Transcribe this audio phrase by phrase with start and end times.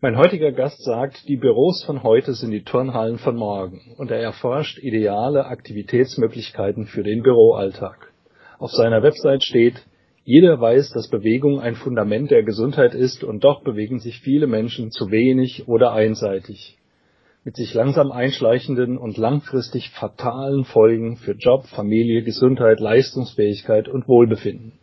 [0.00, 4.20] Mein heutiger Gast sagt, die Büros von heute sind die Turnhallen von morgen und er
[4.20, 8.12] erforscht ideale Aktivitätsmöglichkeiten für den Büroalltag.
[8.60, 9.84] Auf seiner Website steht,
[10.22, 14.92] jeder weiß, dass Bewegung ein Fundament der Gesundheit ist und doch bewegen sich viele Menschen
[14.92, 16.78] zu wenig oder einseitig.
[17.42, 24.74] Mit sich langsam einschleichenden und langfristig fatalen Folgen für Job, Familie, Gesundheit, Leistungsfähigkeit und Wohlbefinden.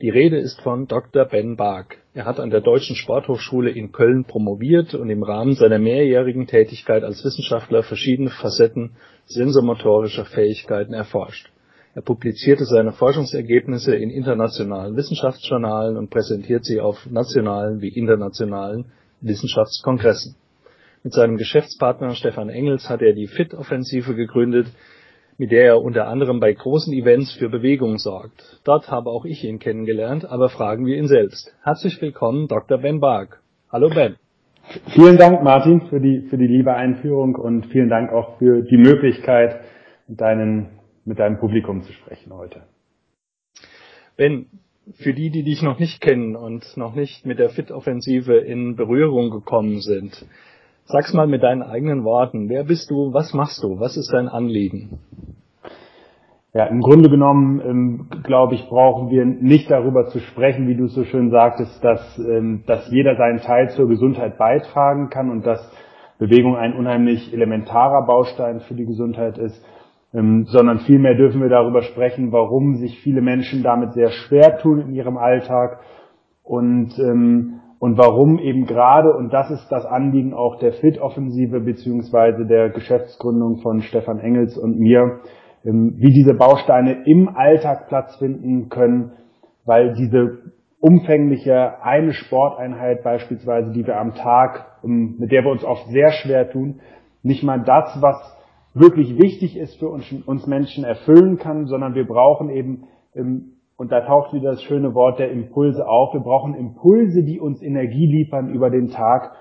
[0.00, 1.24] Die Rede ist von Dr.
[1.24, 1.99] Ben Bark.
[2.12, 7.04] Er hat an der Deutschen Sporthochschule in Köln promoviert und im Rahmen seiner mehrjährigen Tätigkeit
[7.04, 11.52] als Wissenschaftler verschiedene Facetten sensomotorischer Fähigkeiten erforscht.
[11.94, 18.86] Er publizierte seine Forschungsergebnisse in internationalen Wissenschaftsjournalen und präsentiert sie auf nationalen wie internationalen
[19.20, 20.34] Wissenschaftskongressen.
[21.04, 24.66] Mit seinem Geschäftspartner Stefan Engels hat er die FIT-Offensive gegründet,
[25.40, 28.60] mit der er unter anderem bei großen Events für Bewegung sorgt.
[28.62, 31.56] Dort habe auch ich ihn kennengelernt, aber fragen wir ihn selbst.
[31.62, 32.76] Herzlich willkommen, Dr.
[32.76, 33.40] Ben Bark.
[33.72, 34.16] Hallo Ben.
[34.88, 38.76] Vielen Dank, Martin, für die, für die liebe Einführung und vielen Dank auch für die
[38.76, 39.62] Möglichkeit,
[40.06, 42.64] mit, deinen, mit deinem Publikum zu sprechen heute.
[44.18, 44.44] Ben,
[44.92, 49.30] für die, die dich noch nicht kennen und noch nicht mit der Fit-Offensive in Berührung
[49.30, 50.26] gekommen sind,
[50.90, 52.48] sag's mal mit deinen eigenen Worten.
[52.48, 53.12] Wer bist du?
[53.12, 53.78] Was machst du?
[53.80, 54.98] Was ist dein Anliegen?
[56.52, 60.88] Ja, im Grunde genommen, ähm, glaube ich, brauchen wir nicht darüber zu sprechen, wie du
[60.88, 65.60] so schön sagtest, dass, ähm, dass jeder seinen Teil zur Gesundheit beitragen kann und dass
[66.18, 69.64] Bewegung ein unheimlich elementarer Baustein für die Gesundheit ist,
[70.12, 74.80] ähm, sondern vielmehr dürfen wir darüber sprechen, warum sich viele Menschen damit sehr schwer tun
[74.80, 75.78] in ihrem Alltag
[76.42, 82.44] und, ähm, und warum eben gerade, und das ist das Anliegen auch der FIT-Offensive beziehungsweise
[82.44, 85.20] der Geschäftsgründung von Stefan Engels und mir,
[85.64, 89.12] ähm, wie diese Bausteine im Alltag Platz finden können,
[89.64, 95.64] weil diese umfängliche eine Sporteinheit beispielsweise, die wir am Tag, ähm, mit der wir uns
[95.64, 96.80] oft sehr schwer tun,
[97.22, 98.16] nicht mal das, was
[98.74, 103.90] wirklich wichtig ist für uns, uns Menschen erfüllen kann, sondern wir brauchen eben, ähm, und
[103.90, 108.04] da taucht wieder das schöne Wort der Impulse auf, wir brauchen Impulse, die uns Energie
[108.04, 109.32] liefern über den Tag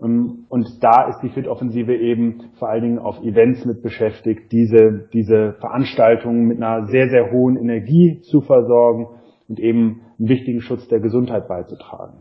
[0.00, 5.08] ähm, und da ist die Fit-Offensive eben vor allen Dingen auf Events mit beschäftigt, diese,
[5.12, 9.08] diese Veranstaltungen mit einer sehr, sehr hohen Energie zu versorgen
[9.48, 12.18] und eben einen wichtigen Schutz der Gesundheit beizutragen.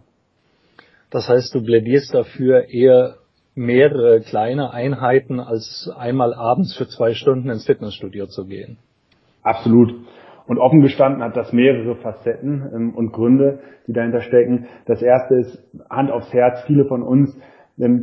[1.11, 3.17] Das heißt, du plädierst dafür eher
[3.53, 8.77] mehrere kleine Einheiten als einmal abends für zwei Stunden ins Fitnessstudio zu gehen.
[9.43, 9.93] Absolut.
[10.47, 14.67] Und offen gestanden hat das mehrere Facetten ähm, und Gründe, die dahinter stecken.
[14.85, 16.63] Das erste ist Hand aufs Herz.
[16.67, 17.37] Viele von uns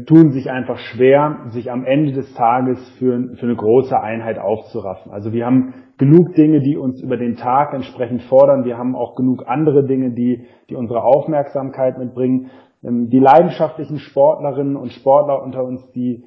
[0.07, 5.13] tun sich einfach schwer, sich am Ende des Tages für, für eine große Einheit aufzuraffen.
[5.13, 8.65] Also wir haben genug Dinge, die uns über den Tag entsprechend fordern.
[8.65, 12.51] Wir haben auch genug andere Dinge, die, die unsere Aufmerksamkeit mitbringen.
[12.83, 16.25] Ähm, die leidenschaftlichen Sportlerinnen und Sportler unter uns, die,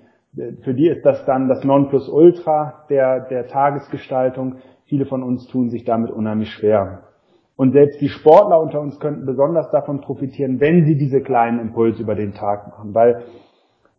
[0.62, 4.56] für die ist das dann das Nonplusultra der, der Tagesgestaltung.
[4.94, 7.06] Viele von uns tun sich damit unheimlich schwer.
[7.56, 12.04] Und selbst die Sportler unter uns könnten besonders davon profitieren, wenn sie diese kleinen Impulse
[12.04, 12.94] über den Tag machen.
[12.94, 13.24] Weil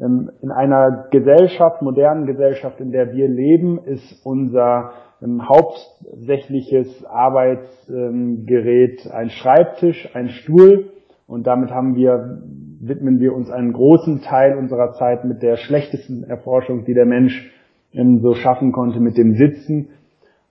[0.01, 9.11] ähm, in einer Gesellschaft, modernen Gesellschaft, in der wir leben, ist unser ähm, hauptsächliches Arbeitsgerät
[9.13, 10.93] ein Schreibtisch, ein Stuhl.
[11.27, 12.41] Und damit haben wir,
[12.81, 17.53] widmen wir uns einen großen Teil unserer Zeit mit der schlechtesten Erforschung, die der Mensch
[17.93, 19.89] ähm, so schaffen konnte, mit dem Sitzen,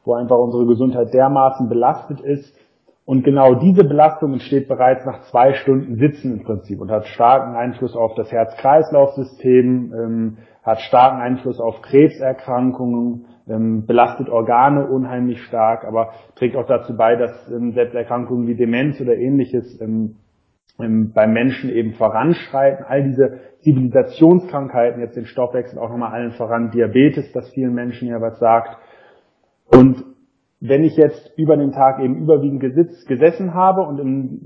[0.04, 2.54] wo einfach unsere Gesundheit dermaßen belastet ist,
[3.06, 7.54] und genau diese Belastung entsteht bereits nach zwei Stunden Sitzen im Prinzip und hat starken
[7.54, 15.84] Einfluss auf das Herz-Kreislauf-System, ähm, hat starken Einfluss auf Krebserkrankungen, ähm, belastet Organe unheimlich stark,
[15.84, 20.16] aber trägt auch dazu bei, dass ähm, selbst wie Demenz oder ähnliches ähm,
[20.80, 22.86] ähm, beim Menschen eben voranschreiten.
[22.88, 28.22] All diese Zivilisationskrankheiten, jetzt den Stoffwechsel auch nochmal allen voran, Diabetes, das vielen Menschen ja
[28.22, 28.78] was sagt.
[29.74, 30.04] Und
[30.60, 34.40] wenn ich jetzt über den Tag eben überwiegend gesitzt, gesessen habe und im,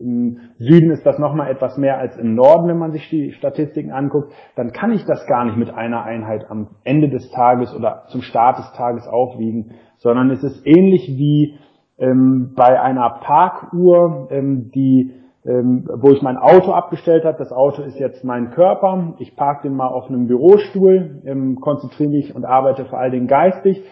[0.00, 3.92] im Süden ist das nochmal etwas mehr als im Norden, wenn man sich die Statistiken
[3.92, 8.04] anguckt, dann kann ich das gar nicht mit einer Einheit am Ende des Tages oder
[8.08, 11.54] zum Start des Tages aufwiegen, sondern es ist ähnlich wie
[11.98, 15.12] ähm, bei einer Parkuhr, ähm, die
[15.46, 17.36] ähm, wo ich mein Auto abgestellt habe.
[17.38, 19.14] Das Auto ist jetzt mein Körper.
[19.18, 23.26] Ich parke den mal auf einem Bürostuhl, ähm, konzentriere mich und arbeite vor allen Dingen
[23.26, 23.84] geistig.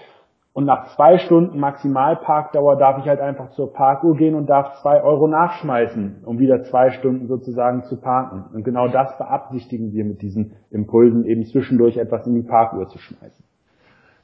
[0.54, 5.02] Und nach zwei Stunden Maximalparkdauer darf ich halt einfach zur Parkuhr gehen und darf zwei
[5.02, 8.44] Euro nachschmeißen, um wieder zwei Stunden sozusagen zu parken.
[8.54, 12.98] Und genau das beabsichtigen wir mit diesen Impulsen, eben zwischendurch etwas in die Parkuhr zu
[12.98, 13.44] schmeißen.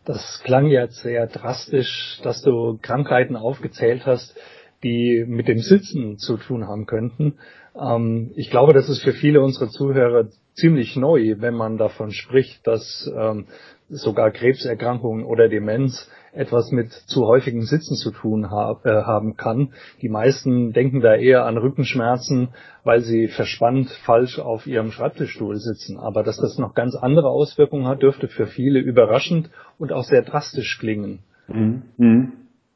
[0.05, 4.37] Das klang jetzt sehr drastisch, dass du Krankheiten aufgezählt hast,
[4.83, 7.35] die mit dem Sitzen zu tun haben könnten.
[7.75, 12.67] Ähm, ich glaube, das ist für viele unserer Zuhörer ziemlich neu, wenn man davon spricht,
[12.67, 13.47] dass ähm,
[13.89, 19.71] sogar Krebserkrankungen oder Demenz etwas mit zu häufigem Sitzen zu tun hab, äh, haben kann.
[20.03, 22.49] Die meisten denken da eher an Rückenschmerzen,
[22.85, 25.99] weil sie verspannt falsch auf ihrem Schreibtischstuhl sitzen.
[25.99, 30.23] Aber dass das noch ganz andere Auswirkungen hat, dürfte für viele überraschend und auch sehr
[30.23, 31.21] drastisch klingen.
[31.49, 31.83] Mhm.
[31.97, 32.33] Mhm.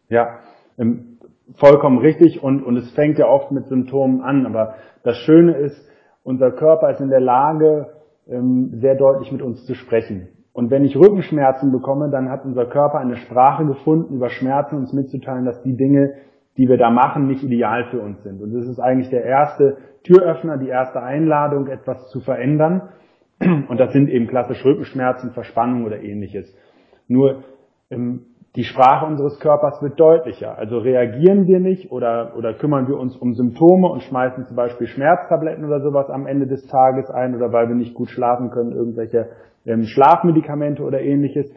[0.09, 0.41] Ja,
[0.79, 1.19] ähm,
[1.55, 4.47] vollkommen richtig und, und es fängt ja oft mit Symptomen an.
[4.47, 4.75] Aber
[5.05, 5.77] das Schöne ist,
[6.25, 7.89] unser Körper ist in der Lage,
[8.29, 10.29] ähm, sehr deutlich mit uns zu sprechen.
[10.53, 14.93] Und wenn ich Rückenschmerzen bekomme, dann hat unser Körper eine Sprache gefunden, über Schmerzen uns
[14.93, 16.15] mitzuteilen, dass die Dinge,
[16.59, 18.43] die wir da machen, nicht ideal für uns sind.
[18.43, 22.91] Und das ist eigentlich der erste Türöffner, die erste Einladung, etwas zu verändern.
[23.41, 26.55] Und das sind eben klassisch Rückenschmerzen, Verspannung oder ähnliches.
[27.09, 27.45] Nur
[27.91, 30.59] ähm, die Sprache unseres Körpers wird deutlicher.
[30.59, 34.87] Also reagieren wir nicht oder, oder kümmern wir uns um Symptome und schmeißen zum Beispiel
[34.87, 38.73] Schmerztabletten oder sowas am Ende des Tages ein oder weil wir nicht gut schlafen können,
[38.73, 39.31] irgendwelche
[39.65, 41.51] ähm, Schlafmedikamente oder ähnliches,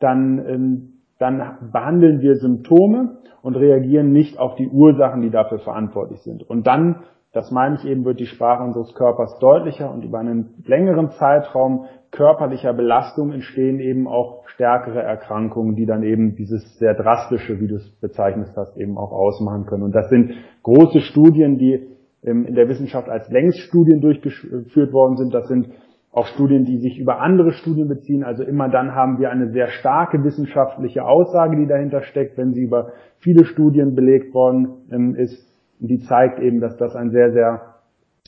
[0.00, 6.22] dann, ähm, dann behandeln wir Symptome und reagieren nicht auf die Ursachen, die dafür verantwortlich
[6.22, 6.48] sind.
[6.48, 7.02] Und dann,
[7.32, 11.86] das meine ich eben, wird die Sprache unseres Körpers deutlicher und über einen längeren Zeitraum
[12.10, 17.76] körperlicher Belastung entstehen eben auch stärkere Erkrankungen, die dann eben dieses sehr drastische, wie du
[17.76, 19.82] es bezeichnet hast, eben auch ausmachen können.
[19.82, 20.32] Und das sind
[20.62, 21.86] große Studien, die
[22.24, 25.34] ähm, in der Wissenschaft als Längsstudien durchgeführt worden sind.
[25.34, 25.68] Das sind
[26.10, 28.24] auch Studien, die sich über andere Studien beziehen.
[28.24, 32.62] Also immer dann haben wir eine sehr starke wissenschaftliche Aussage, die dahinter steckt, wenn sie
[32.62, 35.47] über viele Studien belegt worden ähm, ist.
[35.80, 37.74] Die zeigt eben, dass das ein sehr, sehr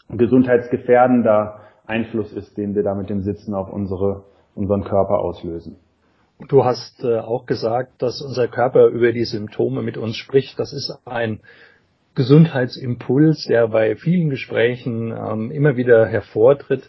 [0.08, 4.24] gesundheitsgefährdender Einfluss ist, den wir da mit dem Sitzen auf unsere,
[4.54, 5.76] unseren Körper auslösen.
[6.48, 10.58] Du hast äh, auch gesagt, dass unser Körper über die Symptome mit uns spricht.
[10.58, 11.40] Das ist ein
[12.14, 16.88] Gesundheitsimpuls, der bei vielen Gesprächen ähm, immer wieder hervortritt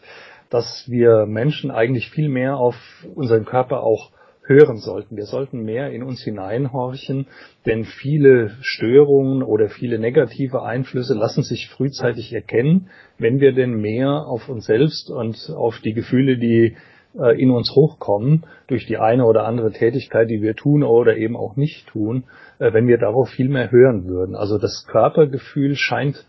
[0.52, 2.76] dass wir Menschen eigentlich viel mehr auf
[3.16, 4.12] unseren Körper auch
[4.44, 5.18] hören sollten.
[5.18, 7.28] Wir sollten mehr in uns hineinhorchen,
[7.66, 14.26] denn viele Störungen oder viele negative Einflüsse lassen sich frühzeitig erkennen, wenn wir denn mehr
[14.26, 16.76] auf uns selbst und auf die Gefühle, die
[17.18, 21.36] äh, in uns hochkommen, durch die eine oder andere Tätigkeit, die wir tun oder eben
[21.36, 22.24] auch nicht tun,
[22.60, 24.36] äh, wenn wir darauf viel mehr hören würden.
[24.36, 26.26] Also das Körpergefühl scheint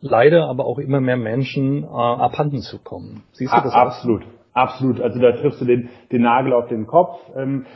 [0.00, 3.22] leider aber auch immer mehr Menschen äh, abhanden zu kommen.
[3.32, 3.72] Siehst du das?
[3.72, 4.41] Absolut, auch?
[4.52, 5.00] Absolut.
[5.00, 7.18] Also da triffst du den, den Nagel auf den Kopf.
[7.36, 7.66] Ähm,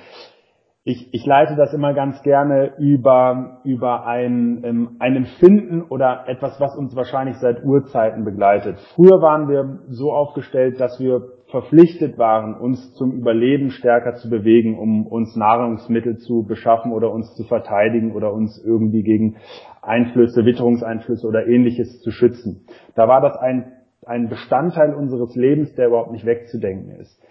[0.88, 6.60] ich, ich leite das immer ganz gerne über, über ein, ähm, ein Empfinden oder etwas,
[6.60, 8.78] was uns wahrscheinlich seit Urzeiten begleitet.
[8.94, 14.78] Früher waren wir so aufgestellt, dass wir verpflichtet waren, uns zum Überleben stärker zu bewegen,
[14.78, 19.38] um uns Nahrungsmittel zu beschaffen oder uns zu verteidigen oder uns irgendwie gegen
[19.82, 22.64] Einflüsse, Witterungseinflüsse oder ähnliches zu schützen.
[22.94, 23.72] Da war das ein,
[24.04, 27.22] ein Bestandteil unseres Lebens, der überhaupt nicht wegzudenken ist.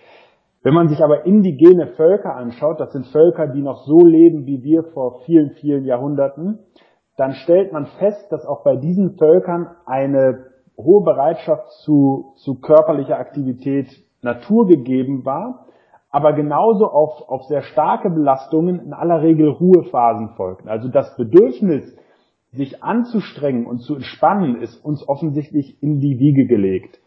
[0.63, 4.63] Wenn man sich aber indigene Völker anschaut, das sind Völker, die noch so leben wie
[4.63, 6.59] wir vor vielen, vielen Jahrhunderten,
[7.17, 10.45] dann stellt man fest, dass auch bei diesen Völkern eine
[10.77, 13.87] hohe Bereitschaft zu, zu körperlicher Aktivität
[14.21, 15.67] naturgegeben war,
[16.09, 20.67] aber genauso auf, auf sehr starke Belastungen in aller Regel Ruhephasen folgten.
[20.67, 21.95] Also das Bedürfnis,
[22.55, 26.99] sich anzustrengen und zu entspannen, ist uns offensichtlich in die Wiege gelegt.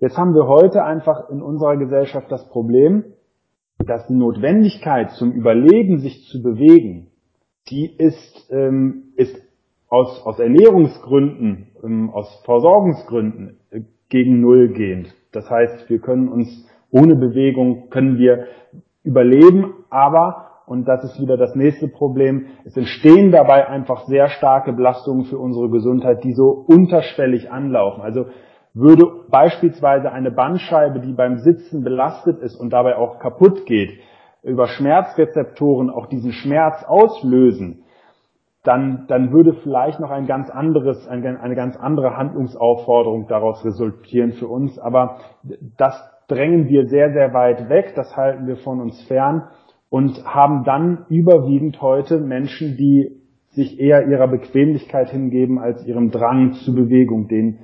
[0.00, 3.04] Jetzt haben wir heute einfach in unserer Gesellschaft das Problem,
[3.78, 7.08] dass die Notwendigkeit zum Überleben, sich zu bewegen,
[7.68, 9.36] die ist, ähm, ist
[9.88, 15.14] aus, aus Ernährungsgründen, ähm, aus Versorgungsgründen äh, gegen Null gehend.
[15.32, 18.46] Das heißt, wir können uns ohne Bewegung, können wir
[19.02, 24.72] überleben, aber, und das ist wieder das nächste Problem, es entstehen dabei einfach sehr starke
[24.72, 28.02] Belastungen für unsere Gesundheit, die so unterschwellig anlaufen.
[28.02, 28.26] Also
[28.74, 33.90] würde beispielsweise eine Bandscheibe, die beim Sitzen belastet ist und dabei auch kaputt geht,
[34.42, 37.84] über Schmerzrezeptoren auch diesen Schmerz auslösen,
[38.64, 44.48] dann, dann würde vielleicht noch ein ganz anderes, eine ganz andere Handlungsaufforderung daraus resultieren für
[44.48, 44.76] uns.
[44.80, 45.18] Aber
[45.78, 45.94] das
[46.26, 49.48] drängen wir sehr, sehr weit weg, das halten wir von uns fern
[49.90, 53.12] und haben dann überwiegend heute Menschen, die
[53.50, 57.58] sich eher ihrer Bequemlichkeit hingeben als ihrem Drang zur Bewegung, den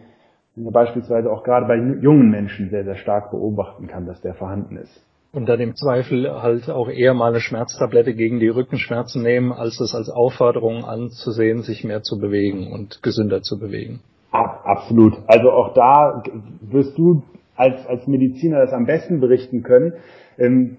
[0.57, 4.77] man beispielsweise auch gerade bei jungen Menschen sehr, sehr stark beobachten kann, dass der vorhanden
[4.77, 5.03] ist.
[5.33, 9.81] Und dann im Zweifel halt auch eher mal eine Schmerztablette gegen die Rückenschmerzen nehmen, als
[9.81, 14.01] es als Aufforderung anzusehen, sich mehr zu bewegen und gesünder zu bewegen.
[14.31, 15.15] Absolut.
[15.27, 16.23] Also auch da
[16.61, 17.23] wirst du
[17.57, 19.95] als, als Mediziner das am besten berichten können.
[20.39, 20.79] Ähm,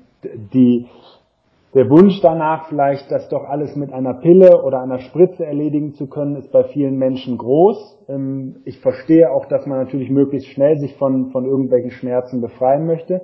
[0.54, 0.86] die,
[1.74, 6.08] der Wunsch danach, vielleicht das doch alles mit einer Pille oder einer Spritze erledigen zu
[6.08, 8.06] können, ist bei vielen Menschen groß.
[8.10, 12.86] Ähm, ich verstehe auch, dass man natürlich möglichst schnell sich von, von irgendwelchen Schmerzen befreien
[12.86, 13.22] möchte.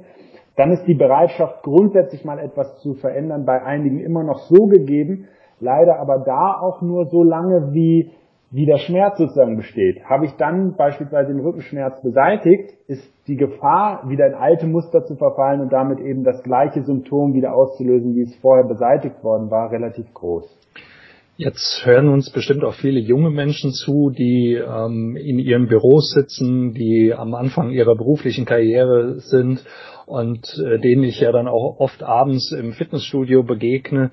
[0.55, 5.27] Dann ist die Bereitschaft, grundsätzlich mal etwas zu verändern, bei einigen immer noch so gegeben,
[5.59, 8.11] leider aber da auch nur so lange, wie
[8.51, 10.03] wie der Schmerz sozusagen besteht.
[10.05, 15.15] Habe ich dann beispielsweise den Rückenschmerz beseitigt, ist die Gefahr, wieder in alte Muster zu
[15.15, 19.71] verfallen und damit eben das gleiche Symptom wieder auszulösen, wie es vorher beseitigt worden war,
[19.71, 20.59] relativ groß.
[21.41, 26.73] Jetzt hören uns bestimmt auch viele junge Menschen zu, die ähm, in ihren Büros sitzen,
[26.73, 29.63] die am Anfang ihrer beruflichen Karriere sind
[30.05, 34.11] und äh, denen ich ja dann auch oft abends im Fitnessstudio begegne,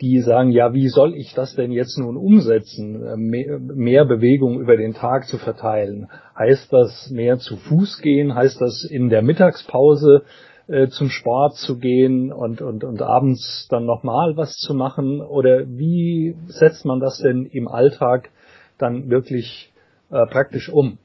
[0.00, 4.76] die sagen, ja, wie soll ich das denn jetzt nun umsetzen, äh, mehr Bewegung über
[4.76, 6.08] den Tag zu verteilen?
[6.38, 8.34] Heißt das mehr zu Fuß gehen?
[8.34, 10.22] Heißt das in der Mittagspause
[10.66, 15.20] äh, zum Sport zu gehen und, und, und abends dann nochmal was zu machen?
[15.20, 18.30] Oder wie setzt man das denn im Alltag
[18.78, 19.72] dann wirklich
[20.10, 20.98] äh, praktisch um?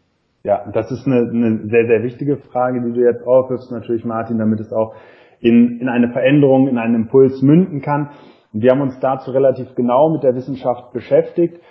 [0.43, 4.37] Ja, das ist eine, eine sehr, sehr wichtige Frage, die du jetzt aufwirfst, natürlich Martin,
[4.39, 4.95] damit es auch
[5.41, 8.11] in, in eine Veränderung, in einen Impuls münden kann.
[8.53, 11.61] Und wir haben uns dazu relativ genau mit der Wissenschaft beschäftigt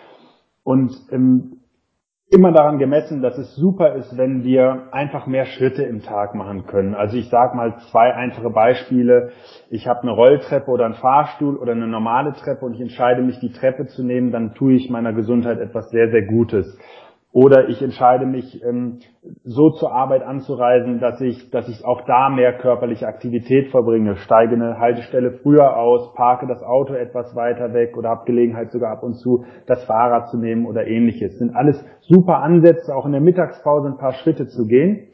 [0.62, 1.58] und ähm,
[2.30, 6.66] immer daran gemessen, dass es super ist, wenn wir einfach mehr Schritte im Tag machen
[6.66, 6.94] können.
[6.94, 9.30] Also ich sage mal zwei einfache Beispiele.
[9.70, 13.40] Ich habe eine Rolltreppe oder einen Fahrstuhl oder eine normale Treppe und ich entscheide mich,
[13.40, 16.78] die Treppe zu nehmen, dann tue ich meiner Gesundheit etwas sehr, sehr Gutes.
[17.40, 18.98] Oder ich entscheide mich, ähm,
[19.44, 24.16] so zur Arbeit anzureisen, dass ich, dass ich auch da mehr körperliche Aktivität verbringe.
[24.16, 28.90] Steige eine Haltestelle früher aus, parke das Auto etwas weiter weg oder habe Gelegenheit sogar
[28.90, 31.34] ab und zu das Fahrrad zu nehmen oder ähnliches.
[31.34, 35.06] Das sind alles super Ansätze, auch in der Mittagspause ein paar Schritte zu gehen.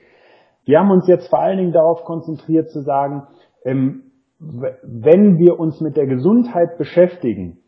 [0.64, 3.24] Wir haben uns jetzt vor allen Dingen darauf konzentriert zu sagen,
[3.66, 4.04] ähm,
[4.38, 7.58] wenn wir uns mit der Gesundheit beschäftigen,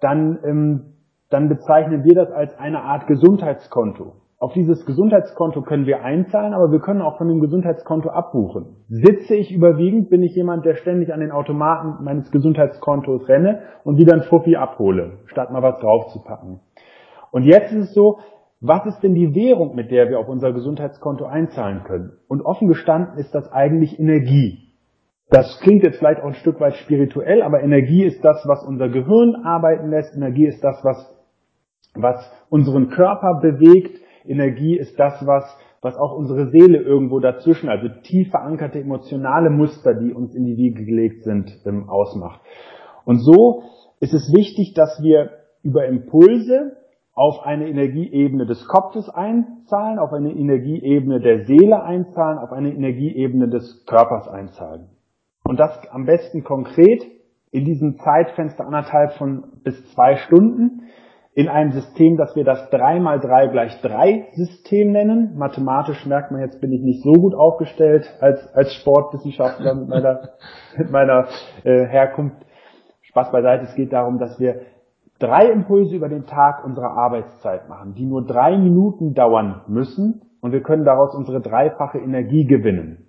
[0.00, 0.93] dann ähm,
[1.34, 4.12] dann bezeichnen wir das als eine Art Gesundheitskonto.
[4.38, 8.76] Auf dieses Gesundheitskonto können wir einzahlen, aber wir können auch von dem Gesundheitskonto abbuchen.
[8.88, 13.98] Sitze ich überwiegend, bin ich jemand, der ständig an den Automaten meines Gesundheitskontos renne und
[13.98, 16.60] wieder ein Fuffi abhole, statt mal was draufzupacken.
[17.32, 18.20] Und jetzt ist es so,
[18.60, 22.12] was ist denn die Währung, mit der wir auf unser Gesundheitskonto einzahlen können?
[22.28, 24.64] Und offen gestanden ist das eigentlich Energie.
[25.30, 28.88] Das klingt jetzt vielleicht auch ein Stück weit spirituell, aber Energie ist das, was unser
[28.88, 30.14] Gehirn arbeiten lässt.
[30.14, 31.13] Energie ist das, was
[31.94, 34.00] was unseren Körper bewegt.
[34.24, 35.44] Energie ist das, was,
[35.80, 40.56] was auch unsere Seele irgendwo dazwischen, also tief verankerte emotionale Muster, die uns in die
[40.56, 42.40] Wiege gelegt sind, ähm, ausmacht.
[43.04, 43.64] Und so
[44.00, 45.30] ist es wichtig, dass wir
[45.62, 46.76] über Impulse
[47.14, 53.48] auf eine Energieebene des Kopfes einzahlen, auf eine Energieebene der Seele einzahlen, auf eine Energieebene
[53.48, 54.88] des Körpers einzahlen.
[55.44, 57.04] Und das am besten konkret
[57.52, 60.82] in diesem Zeitfenster anderthalb von bis zwei Stunden
[61.34, 65.36] in einem System, das wir das 3 mal 3 gleich 3 System nennen.
[65.36, 70.28] Mathematisch merkt man, jetzt bin ich nicht so gut aufgestellt als, als Sportwissenschaftler mit meiner,
[70.78, 71.26] mit meiner
[71.64, 72.36] äh, Herkunft.
[73.02, 74.60] Spaß beiseite, es geht darum, dass wir
[75.18, 80.52] drei Impulse über den Tag unserer Arbeitszeit machen, die nur drei Minuten dauern müssen und
[80.52, 83.06] wir können daraus unsere dreifache Energie gewinnen.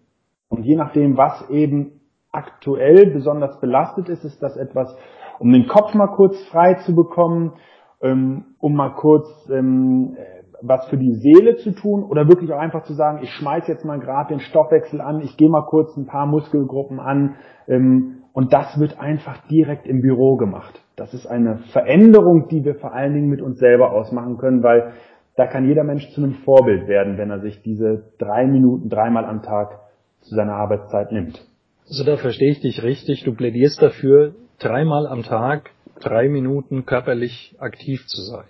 [0.49, 1.99] Und je nachdem, was eben
[2.31, 4.95] aktuell besonders belastet ist, ist das etwas,
[5.39, 7.53] um den Kopf mal kurz frei zu bekommen,
[8.01, 10.15] um mal kurz ähm,
[10.61, 13.85] was für die Seele zu tun oder wirklich auch einfach zu sagen, ich schmeiß jetzt
[13.85, 17.35] mal gerade den Stoffwechsel an, ich gehe mal kurz ein paar Muskelgruppen an
[17.67, 20.81] ähm, und das wird einfach direkt im Büro gemacht.
[20.95, 24.93] Das ist eine Veränderung, die wir vor allen Dingen mit uns selber ausmachen können, weil
[25.35, 29.25] da kann jeder Mensch zu einem Vorbild werden, wenn er sich diese drei Minuten dreimal
[29.25, 29.79] am Tag
[30.21, 31.45] zu seiner Arbeitszeit nimmt.
[31.87, 33.23] Also da verstehe ich dich richtig.
[33.23, 38.47] Du plädierst dafür, dreimal am Tag drei Minuten körperlich aktiv zu sein.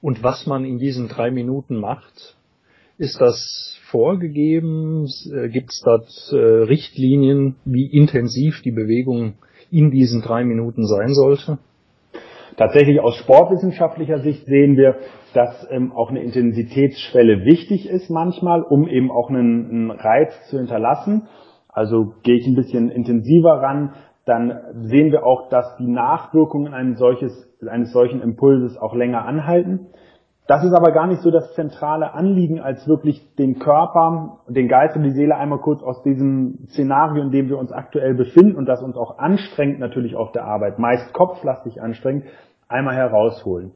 [0.00, 2.36] Und was man in diesen drei Minuten macht,
[2.98, 5.06] ist das vorgegeben?
[5.32, 9.34] Äh, Gibt es dort äh, Richtlinien, wie intensiv die Bewegung
[9.70, 11.58] in diesen drei Minuten sein sollte?
[12.56, 14.96] Tatsächlich aus sportwissenschaftlicher Sicht sehen wir,
[15.32, 20.58] dass ähm, auch eine Intensitätsschwelle wichtig ist manchmal, um eben auch einen, einen Reiz zu
[20.58, 21.26] hinterlassen.
[21.68, 26.98] Also gehe ich ein bisschen intensiver ran, dann sehen wir auch, dass die Nachwirkungen eines,
[26.98, 27.32] solches,
[27.66, 29.88] eines solchen Impulses auch länger anhalten.
[30.46, 34.94] Das ist aber gar nicht so das zentrale Anliegen, als wirklich den Körper, den Geist
[34.94, 38.66] und die Seele einmal kurz aus diesem Szenario, in dem wir uns aktuell befinden und
[38.66, 42.24] das uns auch anstrengt natürlich auf der Arbeit, meist kopflastig anstrengt,
[42.68, 43.72] einmal herausholen.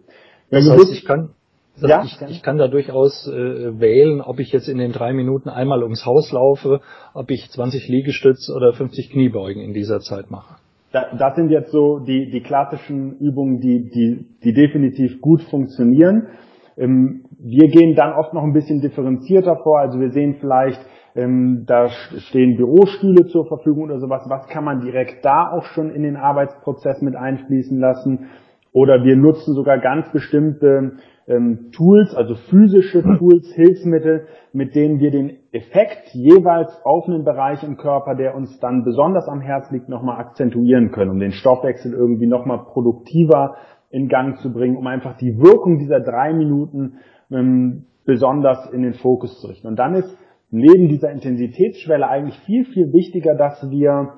[0.50, 1.30] Das heißt, ich kann,
[1.80, 2.02] das ja?
[2.04, 5.82] ich, ich, kann da durchaus äh, wählen, ob ich jetzt in den drei Minuten einmal
[5.82, 6.80] ums Haus laufe,
[7.14, 10.56] ob ich 20 Liegestütz oder 50 Kniebeugen in dieser Zeit mache.
[10.92, 16.28] das sind jetzt so die, die klassischen Übungen, die, die, die definitiv gut funktionieren.
[16.76, 19.80] Ähm, wir gehen dann oft noch ein bisschen differenzierter vor.
[19.80, 20.80] Also wir sehen vielleicht,
[21.14, 24.24] ähm, da stehen Bürostühle zur Verfügung oder sowas.
[24.28, 28.28] Was kann man direkt da auch schon in den Arbeitsprozess mit einfließen lassen?
[28.72, 30.92] Oder wir nutzen sogar ganz bestimmte
[31.28, 37.62] ähm, Tools, also physische Tools, Hilfsmittel, mit denen wir den Effekt jeweils auf einen Bereich
[37.62, 41.92] im Körper, der uns dann besonders am Herz liegt, nochmal akzentuieren können, um den Stoffwechsel
[41.92, 43.56] irgendwie nochmal produktiver
[43.90, 46.98] in Gang zu bringen, um einfach die Wirkung dieser drei Minuten
[47.30, 49.66] ähm, besonders in den Fokus zu richten.
[49.66, 50.16] Und dann ist
[50.50, 54.14] neben dieser Intensitätsschwelle eigentlich viel, viel wichtiger, dass wir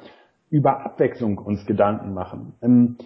[0.49, 2.55] über Abwechslung uns Gedanken machen.
[2.63, 2.97] Ähm,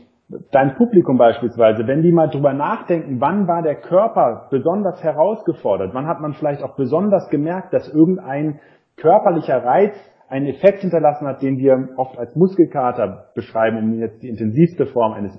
[0.51, 6.07] dein Publikum beispielsweise, wenn die mal drüber nachdenken, wann war der Körper besonders herausgefordert, wann
[6.07, 8.61] hat man vielleicht auch besonders gemerkt, dass irgendein
[8.97, 9.95] körperlicher Reiz
[10.29, 15.13] einen Effekt hinterlassen hat, den wir oft als Muskelkater beschreiben, um jetzt die intensivste Form
[15.13, 15.39] eines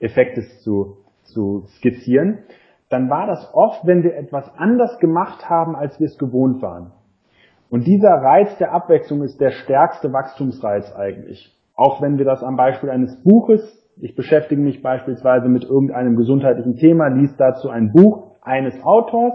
[0.00, 2.38] Effektes zu, zu skizzieren,
[2.88, 6.92] dann war das oft, wenn wir etwas anders gemacht haben, als wir es gewohnt waren.
[7.70, 11.56] Und dieser Reiz der Abwechslung ist der stärkste Wachstumsreiz eigentlich.
[11.74, 16.76] Auch wenn wir das am Beispiel eines Buches, ich beschäftige mich beispielsweise mit irgendeinem gesundheitlichen
[16.76, 19.34] Thema, liest dazu ein Buch eines Autors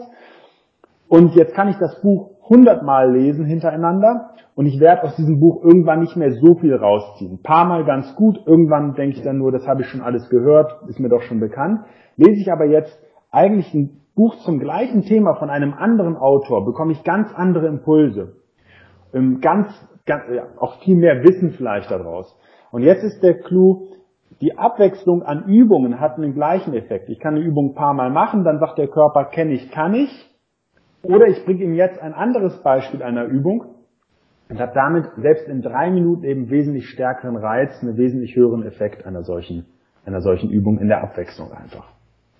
[1.08, 5.64] und jetzt kann ich das Buch hundertmal lesen hintereinander und ich werde aus diesem Buch
[5.64, 7.34] irgendwann nicht mehr so viel rausziehen.
[7.34, 10.30] Ein paar Mal ganz gut, irgendwann denke ich dann nur, das habe ich schon alles
[10.30, 11.82] gehört, ist mir doch schon bekannt.
[12.16, 12.98] Lese ich aber jetzt
[13.32, 18.38] eigentlich ein Buch zum gleichen Thema von einem anderen Autor, bekomme ich ganz andere Impulse.
[19.14, 19.68] Ähm, ganz,
[20.06, 20.24] ganz
[20.58, 22.36] auch viel mehr Wissen vielleicht daraus.
[22.72, 23.90] Und jetzt ist der Clou,
[24.42, 27.10] die Abwechslung an Übungen hat einen gleichen Effekt.
[27.10, 29.94] Ich kann eine Übung ein paar Mal machen, dann sagt der Körper, kenne ich, kann
[29.94, 30.10] ich.
[31.02, 33.66] Oder ich bringe ihm jetzt ein anderes Beispiel einer Übung
[34.50, 39.06] und habe damit selbst in drei Minuten eben wesentlich stärkeren Reiz, einen wesentlich höheren Effekt
[39.06, 39.66] einer solchen,
[40.06, 41.97] einer solchen Übung in der Abwechslung einfach.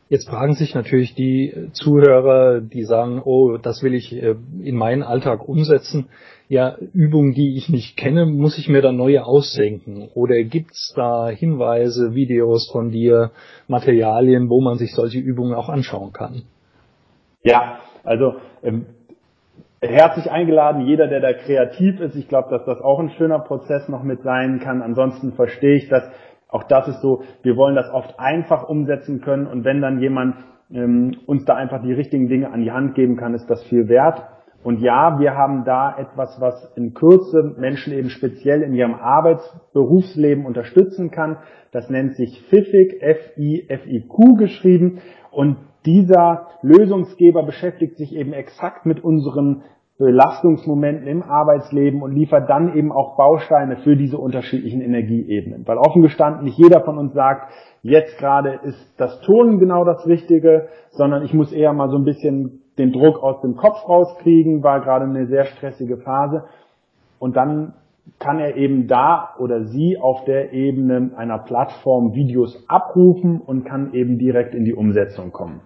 [0.10, 5.04] Jetzt fragen sich natürlich die Zuhörer, die sagen, oh, das will ich äh, in meinen
[5.04, 6.08] Alltag umsetzen.
[6.48, 10.10] Ja, Übungen, die ich nicht kenne, muss ich mir dann neue ausdenken?
[10.14, 13.32] Oder gibt's da Hinweise, Videos von dir,
[13.68, 16.44] Materialien, wo man sich solche Übungen auch anschauen kann?
[17.44, 18.86] Ja, also ähm,
[19.82, 22.16] herzlich eingeladen, jeder, der da kreativ ist.
[22.16, 24.82] Ich glaube, dass das auch ein schöner Prozess noch mit sein kann.
[24.82, 26.04] Ansonsten verstehe ich das.
[26.50, 30.36] Auch das ist so, wir wollen das oft einfach umsetzen können und wenn dann jemand
[30.72, 33.88] ähm, uns da einfach die richtigen Dinge an die Hand geben kann, ist das viel
[33.88, 34.24] wert.
[34.64, 40.46] Und ja, wir haben da etwas, was in Kürze Menschen eben speziell in ihrem Arbeitsberufsleben
[40.46, 41.38] unterstützen kann.
[41.72, 45.00] Das nennt sich FIFIC, F-I-F-I-Q geschrieben.
[45.32, 49.64] Und dieser Lösungsgeber beschäftigt sich eben exakt mit unseren
[49.98, 55.68] Belastungsmomenten im Arbeitsleben und liefert dann eben auch Bausteine für diese unterschiedlichen Energieebenen.
[55.68, 60.06] Weil offen gestanden nicht jeder von uns sagt, jetzt gerade ist das Ton genau das
[60.06, 64.62] Richtige, sondern ich muss eher mal so ein bisschen den Druck aus dem Kopf rauskriegen,
[64.62, 66.44] war gerade eine sehr stressige Phase.
[67.18, 67.74] Und dann
[68.20, 73.94] kann er eben da oder sie auf der Ebene einer Plattform Videos abrufen und kann
[73.94, 75.62] eben direkt in die Umsetzung kommen.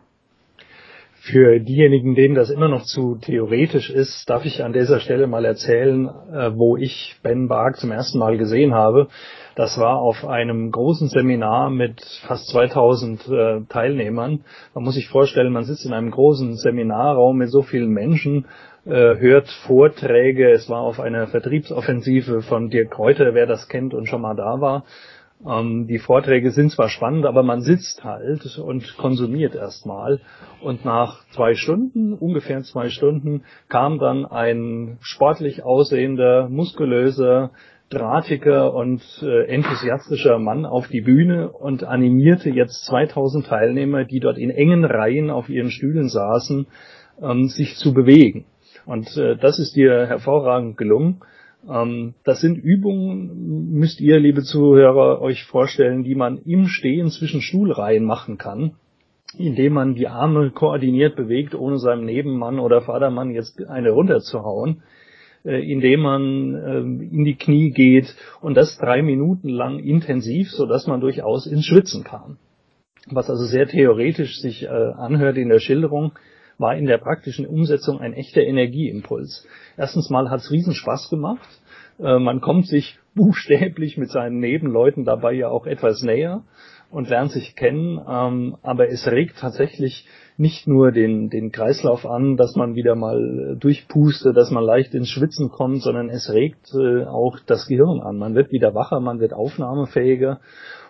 [1.24, 5.46] Für diejenigen, denen das immer noch zu theoretisch ist, darf ich an dieser Stelle mal
[5.46, 9.08] erzählen, äh, wo ich Ben Bark zum ersten Mal gesehen habe.
[9.56, 14.46] Das war auf einem großen Seminar mit fast 2000 äh, Teilnehmern.
[14.74, 18.48] Man muss sich vorstellen, man sitzt in einem großen Seminarraum mit so vielen Menschen,
[18.86, 20.50] äh, hört Vorträge.
[20.50, 24.60] Es war auf einer Vertriebsoffensive von Dirk Kräuter, wer das kennt und schon mal da
[24.60, 24.86] war.
[25.48, 30.20] Ähm, die Vorträge sind zwar spannend, aber man sitzt halt und konsumiert erstmal.
[30.62, 37.52] Und nach zwei Stunden, ungefähr zwei Stunden, kam dann ein sportlich aussehender, muskulöser,
[37.90, 44.38] drahtiger und äh, enthusiastischer Mann auf die Bühne und animierte jetzt 2000 Teilnehmer, die dort
[44.38, 46.68] in engen Reihen auf ihren Stühlen saßen,
[47.22, 48.46] ähm, sich zu bewegen.
[48.86, 51.22] Und äh, das ist dir hervorragend gelungen.
[51.70, 57.42] Ähm, das sind Übungen, müsst ihr, liebe Zuhörer, euch vorstellen, die man im Stehen zwischen
[57.42, 58.74] Stuhlreihen machen kann,
[59.38, 64.82] indem man die Arme koordiniert bewegt, ohne seinem Nebenmann oder Vatermann jetzt eine runterzuhauen.
[65.44, 70.66] äh, indem man ähm, in die Knie geht und das drei Minuten lang intensiv, so
[70.66, 72.38] dass man durchaus ins Schwitzen kam.
[73.10, 76.12] Was also sehr theoretisch sich äh, anhört in der Schilderung,
[76.62, 79.46] war in der praktischen Umsetzung ein echter Energieimpuls.
[79.78, 80.76] Erstens mal hat es riesen
[81.10, 81.50] gemacht.
[82.00, 86.44] Äh, man kommt sich buchstäblich mit seinen Nebenleuten dabei ja auch etwas näher
[86.90, 90.06] und lernt sich kennen, ähm, aber es regt tatsächlich
[90.38, 95.10] nicht nur den, den Kreislauf an, dass man wieder mal durchpustet, dass man leicht ins
[95.10, 98.18] Schwitzen kommt, sondern es regt äh, auch das Gehirn an.
[98.18, 100.40] Man wird wieder wacher, man wird aufnahmefähiger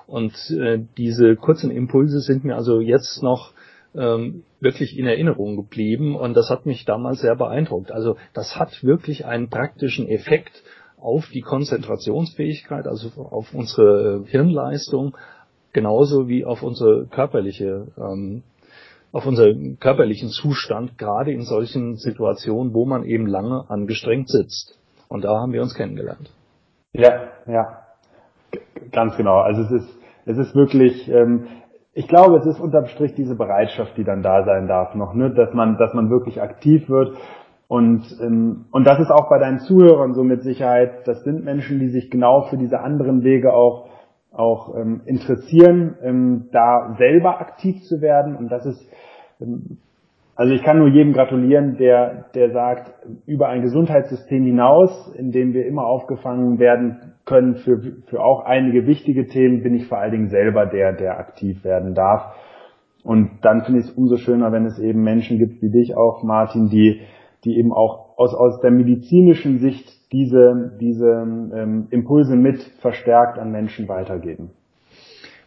[0.08, 3.54] und äh, diese kurzen Impulse sind mir also jetzt noch
[3.96, 7.92] ähm, wirklich in Erinnerung geblieben und das hat mich damals sehr beeindruckt.
[7.92, 10.64] Also das hat wirklich einen praktischen Effekt
[10.98, 15.18] auf die Konzentrationsfähigkeit, also auf unsere Hirnleistung,
[15.74, 18.44] genauso wie auf unsere körperliche ähm,
[19.12, 24.80] auf unseren körperlichen Zustand, gerade in solchen Situationen, wo man eben lange angestrengt sitzt.
[25.10, 26.32] Und da haben wir uns kennengelernt.
[26.94, 27.82] Ja, ja,
[28.92, 29.40] ganz genau.
[29.40, 31.48] Also es ist, es ist wirklich, ähm,
[31.94, 35.32] ich glaube, es ist unterm Strich diese Bereitschaft, die dann da sein darf noch, ne?
[35.32, 37.18] dass man, dass man wirklich aktiv wird.
[37.68, 41.08] Und, ähm, und das ist auch bei deinen Zuhörern so mit Sicherheit.
[41.08, 43.90] Das sind Menschen, die sich genau für diese anderen Wege auch
[44.34, 48.36] auch ähm, interessieren, ähm, da selber aktiv zu werden.
[48.36, 48.82] Und das ist
[50.42, 52.92] also ich kann nur jedem gratulieren, der, der sagt,
[53.28, 58.88] über ein Gesundheitssystem hinaus, in dem wir immer aufgefangen werden können für, für auch einige
[58.88, 62.34] wichtige Themen, bin ich vor allen Dingen selber der, der aktiv werden darf.
[63.04, 66.24] Und dann finde ich es umso schöner, wenn es eben Menschen gibt wie dich auch,
[66.24, 67.02] Martin, die,
[67.46, 71.22] die eben auch aus, aus der medizinischen Sicht diese, diese
[71.56, 74.50] ähm, Impulse mit verstärkt an Menschen weitergeben.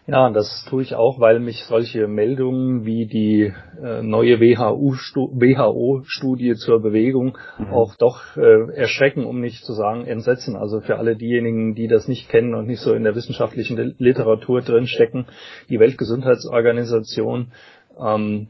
[0.06, 6.82] Ja, das tue ich auch, weil mich solche Meldungen wie die äh, neue WHO-Studie zur
[6.82, 7.72] Bewegung mhm.
[7.72, 10.56] auch doch äh, erschrecken, um nicht zu sagen entsetzen.
[10.56, 14.60] Also für alle diejenigen, die das nicht kennen und nicht so in der wissenschaftlichen Literatur
[14.60, 15.24] drinstecken,
[15.70, 17.52] die Weltgesundheitsorganisation
[17.98, 18.48] ähm,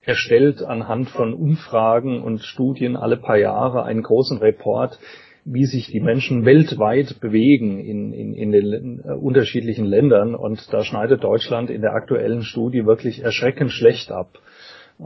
[0.00, 4.98] erstellt anhand von Umfragen und Studien alle paar Jahre einen großen Report,
[5.44, 10.34] wie sich die Menschen weltweit bewegen in, in, in den äh, unterschiedlichen Ländern.
[10.34, 14.38] Und da schneidet Deutschland in der aktuellen Studie wirklich erschreckend schlecht ab.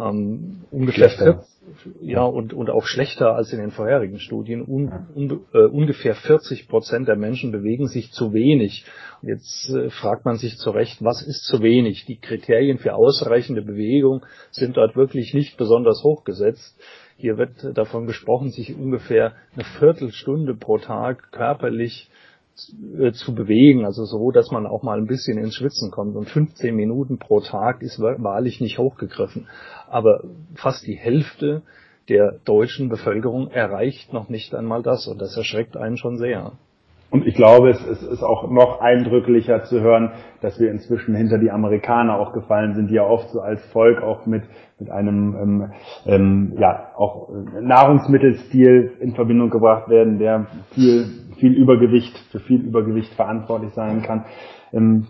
[0.00, 1.46] Ähm, ungefähr 40,
[2.00, 4.62] ja und und auch schlechter als in den vorherigen Studien.
[4.66, 8.84] Un, un, äh, ungefähr 40 Prozent der Menschen bewegen sich zu wenig.
[9.22, 12.06] Und jetzt äh, fragt man sich zu Recht, was ist zu wenig?
[12.06, 16.76] Die Kriterien für ausreichende Bewegung sind dort wirklich nicht besonders hoch gesetzt.
[17.16, 22.10] Hier wird davon gesprochen, sich ungefähr eine Viertelstunde pro Tag körperlich
[22.54, 26.16] zu bewegen, also so, dass man auch mal ein bisschen ins Schwitzen kommt.
[26.16, 29.48] Und 15 Minuten pro Tag ist wahrlich nicht hochgegriffen.
[29.88, 30.22] Aber
[30.54, 31.62] fast die Hälfte
[32.08, 35.06] der deutschen Bevölkerung erreicht noch nicht einmal das.
[35.06, 36.52] Und das erschreckt einen schon sehr.
[37.14, 41.38] Und ich glaube, es, es ist auch noch eindrücklicher zu hören, dass wir inzwischen hinter
[41.38, 44.42] die Amerikaner auch gefallen sind, die ja oft so als Volk auch mit,
[44.80, 45.72] mit einem ähm,
[46.06, 47.28] ähm, ja auch
[47.60, 51.06] Nahrungsmittelstil in Verbindung gebracht werden, der viel,
[51.38, 54.24] viel Übergewicht, für viel Übergewicht verantwortlich sein kann.
[54.72, 55.06] Ähm,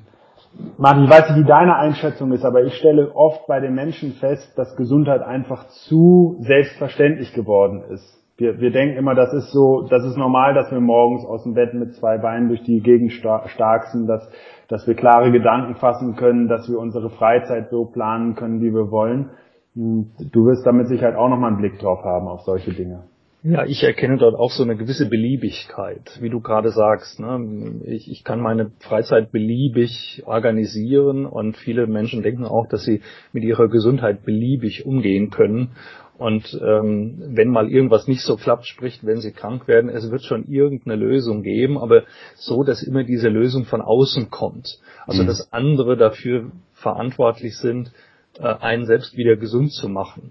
[0.76, 4.12] Martin, ich weiß nicht, wie deine Einschätzung ist, aber ich stelle oft bei den Menschen
[4.12, 9.87] fest, dass Gesundheit einfach zu selbstverständlich geworden ist wir, wir denken immer, das ist so,
[9.88, 13.12] das ist normal, dass wir morgens aus dem Bett mit zwei Beinen durch die Gegend
[13.12, 14.29] stark sind, dass,
[14.68, 18.90] dass wir klare Gedanken fassen können, dass wir unsere Freizeit so planen können, wie wir
[18.90, 19.31] wollen.
[19.75, 23.05] Hm, du wirst damit Sicherheit auch nochmal einen Blick drauf haben auf solche Dinge.
[23.47, 27.20] Ja, ich erkenne dort auch so eine gewisse Beliebigkeit, wie du gerade sagst.
[27.20, 27.83] Ne?
[27.85, 33.03] Ich, ich kann meine Freizeit beliebig organisieren und viele Menschen denken auch, dass sie
[33.35, 35.73] mit ihrer Gesundheit beliebig umgehen können.
[36.16, 40.22] Und ähm, wenn mal irgendwas nicht so klappt, spricht, wenn sie krank werden, es wird
[40.22, 42.05] schon irgendeine Lösung geben, aber
[42.37, 44.79] so, dass immer diese Lösung von außen kommt.
[45.07, 45.27] Also mhm.
[45.27, 47.90] dass andere dafür verantwortlich sind,
[48.38, 50.31] äh, einen selbst wieder gesund zu machen.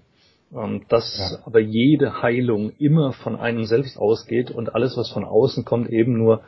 [0.54, 1.46] Ähm, dass ja.
[1.46, 6.16] aber jede Heilung immer von einem selbst ausgeht und alles, was von außen kommt, eben
[6.16, 6.42] nur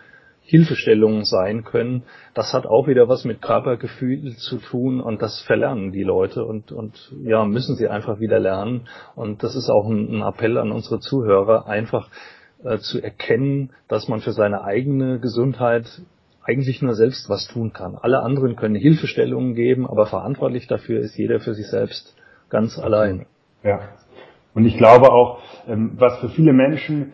[0.46, 2.04] Hilfestellungen sein können.
[2.32, 6.70] Das hat auch wieder was mit Körpergefühl zu tun und das verlernen die Leute und,
[6.70, 8.88] und ja, müssen sie einfach wieder lernen.
[9.16, 12.08] Und das ist auch ein, ein Appell an unsere Zuhörer, einfach
[12.62, 15.86] äh, zu erkennen, dass man für seine eigene Gesundheit
[16.44, 17.96] eigentlich nur selbst was tun kann.
[18.00, 22.16] Alle anderen können Hilfestellungen geben, aber verantwortlich dafür ist jeder für sich selbst
[22.50, 23.26] ganz allein.
[23.64, 23.80] Ja.
[24.54, 27.12] Und ich glaube auch, ähm, was für viele Menschen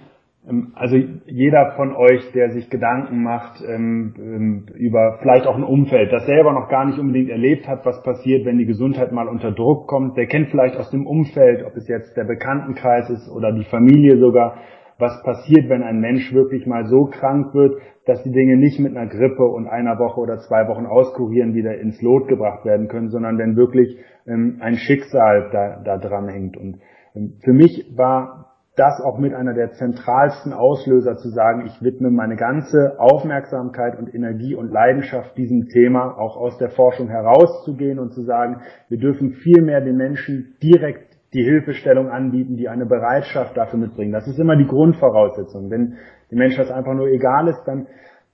[0.74, 6.12] also jeder von euch, der sich Gedanken macht ähm, ähm, über vielleicht auch ein Umfeld,
[6.12, 9.52] das selber noch gar nicht unbedingt erlebt hat, was passiert, wenn die Gesundheit mal unter
[9.52, 13.52] Druck kommt, der kennt vielleicht aus dem Umfeld, ob es jetzt der Bekanntenkreis ist oder
[13.52, 14.56] die Familie sogar,
[14.98, 18.96] was passiert, wenn ein Mensch wirklich mal so krank wird, dass die Dinge nicht mit
[18.96, 23.10] einer Grippe und einer Woche oder zwei Wochen auskurieren wieder ins Lot gebracht werden können,
[23.10, 26.56] sondern wenn wirklich ähm, ein Schicksal da, da dran hängt.
[26.56, 26.80] Und
[27.14, 28.41] ähm, für mich war
[28.76, 34.14] das auch mit einer der zentralsten Auslöser zu sagen, ich widme meine ganze Aufmerksamkeit und
[34.14, 39.32] Energie und Leidenschaft diesem Thema, auch aus der Forschung herauszugehen und zu sagen, wir dürfen
[39.32, 44.12] viel mehr den Menschen direkt die Hilfestellung anbieten, die eine Bereitschaft dafür mitbringen.
[44.12, 45.70] Das ist immer die Grundvoraussetzung.
[45.70, 45.96] Wenn
[46.30, 47.86] dem Menschen das einfach nur egal ist, dann,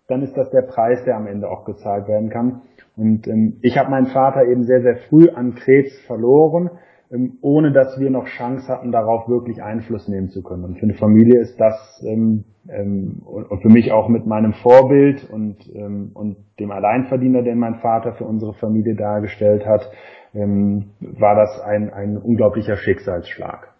[0.06, 2.62] dann ist das der Preis, der am Ende auch gezahlt werden kann.
[2.96, 6.70] Und ähm, ich habe meinen Vater eben sehr, sehr früh an Krebs verloren
[7.10, 10.64] ähm, ohne dass wir noch Chance hatten, darauf wirklich Einfluss nehmen zu können.
[10.64, 15.28] Und für eine Familie ist das ähm, ähm, und für mich auch mit meinem Vorbild
[15.30, 19.90] und, ähm, und dem Alleinverdiener, den mein Vater für unsere Familie dargestellt hat,
[20.34, 23.72] ähm, war das ein, ein unglaublicher Schicksalsschlag.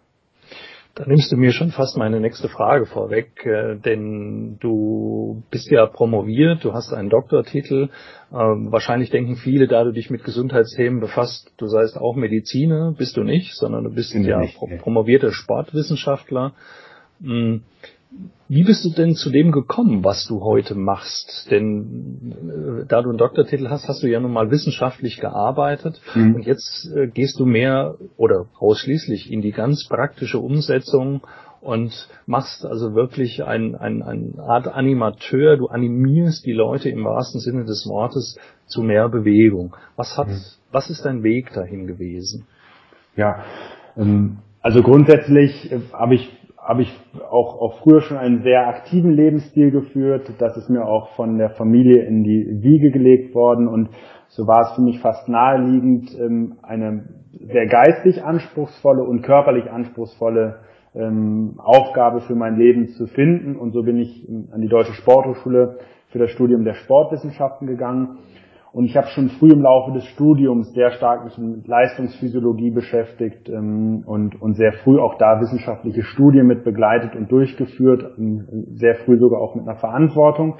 [0.99, 5.85] Da nimmst du mir schon fast meine nächste Frage vorweg, äh, denn du bist ja
[5.85, 7.87] promoviert, du hast einen Doktortitel.
[8.33, 13.15] Ähm, wahrscheinlich denken viele, da du dich mit Gesundheitsthemen befasst, du seist auch Mediziner, bist
[13.15, 16.51] du nicht, sondern du bist ja nicht, promovierter Sportwissenschaftler.
[17.21, 17.61] Hm.
[18.47, 21.47] Wie bist du denn zu dem gekommen, was du heute machst?
[21.51, 26.35] Denn äh, da du einen Doktortitel hast, hast du ja nun mal wissenschaftlich gearbeitet mhm.
[26.35, 31.21] und jetzt äh, gehst du mehr oder ausschließlich in die ganz praktische Umsetzung
[31.61, 35.57] und machst also wirklich ein, ein, eine Art Animateur.
[35.57, 39.75] Du animierst die Leute im wahrsten Sinne des Wortes zu mehr Bewegung.
[39.95, 40.41] Was hat, mhm.
[40.71, 42.47] was ist dein Weg dahin gewesen?
[43.15, 43.43] Ja,
[43.97, 46.38] ähm, also grundsätzlich äh, habe ich
[46.69, 47.01] habe ich
[47.31, 50.31] auch, auch früher schon einen sehr aktiven Lebensstil geführt.
[50.37, 53.89] Das ist mir auch von der Familie in die Wiege gelegt worden und
[54.27, 57.09] so war es für mich fast naheliegend, ähm, eine
[57.51, 60.59] sehr geistig anspruchsvolle und körperlich anspruchsvolle
[60.93, 63.55] ähm, Aufgabe für mein Leben zu finden.
[63.55, 65.79] Und so bin ich an die Deutsche Sporthochschule
[66.09, 68.19] für das Studium der Sportwissenschaften gegangen
[68.71, 73.49] und ich habe schon früh im Laufe des Studiums sehr stark mich mit Leistungsphysiologie beschäftigt
[73.49, 78.95] ähm, und, und sehr früh auch da wissenschaftliche Studien mit begleitet und durchgeführt, ähm, sehr
[79.05, 80.57] früh sogar auch mit einer Verantwortung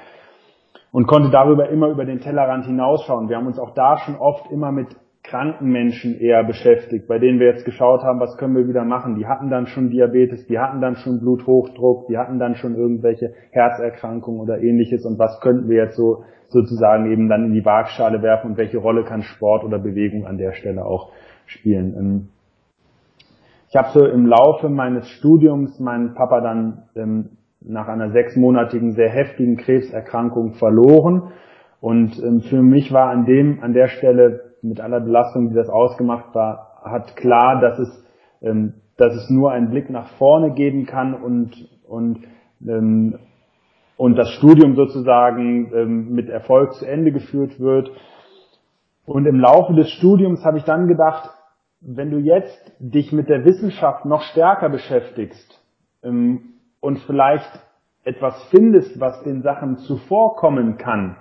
[0.92, 3.30] und konnte darüber immer über den Tellerrand hinausschauen.
[3.30, 4.88] Wir haben uns auch da schon oft immer mit
[5.30, 9.16] kranken Menschen eher beschäftigt, bei denen wir jetzt geschaut haben, was können wir wieder machen.
[9.16, 13.34] Die hatten dann schon Diabetes, die hatten dann schon Bluthochdruck, die hatten dann schon irgendwelche
[13.52, 18.24] Herzerkrankungen oder ähnliches und was könnten wir jetzt so sozusagen eben dann in die Waagschale
[18.24, 21.12] werfen und welche Rolle kann Sport oder Bewegung an der Stelle auch
[21.46, 21.96] spielen.
[21.96, 22.28] Ähm,
[23.70, 29.10] ich habe so im Laufe meines Studiums meinen Papa dann ähm, nach einer sechsmonatigen, sehr
[29.10, 31.34] heftigen Krebserkrankung verloren.
[31.82, 35.70] Und ähm, für mich war an dem, an der Stelle, mit aller Belastung, die das
[35.70, 38.06] ausgemacht war, hat klar, dass es,
[38.98, 42.26] dass es nur einen Blick nach vorne geben kann und, und
[44.00, 47.92] und das Studium sozusagen ähm, mit Erfolg zu Ende geführt wird.
[49.06, 51.30] Und im Laufe des Studiums habe ich dann gedacht,
[51.82, 55.62] wenn du jetzt dich mit der Wissenschaft noch stärker beschäftigst
[56.02, 57.50] ähm, und vielleicht
[58.06, 61.18] etwas findest, was den Sachen zuvorkommen kann,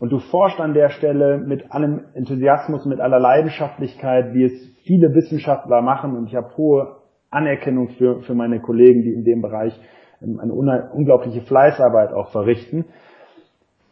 [0.00, 4.52] und du forschst an der Stelle mit allem Enthusiasmus, mit aller Leidenschaftlichkeit, wie es
[4.84, 6.96] viele Wissenschaftler machen, und ich habe hohe
[7.30, 9.78] Anerkennung für, für meine Kollegen, die in dem Bereich
[10.20, 12.86] eine unglaubliche Fleißarbeit auch verrichten,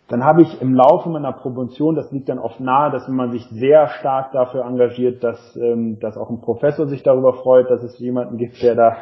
[0.08, 3.46] dann habe ich im Laufe meiner Promotion, das liegt dann oft nahe, dass man sich
[3.50, 7.98] sehr stark dafür engagiert, dass, ähm, dass auch ein Professor sich darüber freut, dass es
[7.98, 8.96] jemanden gibt, der da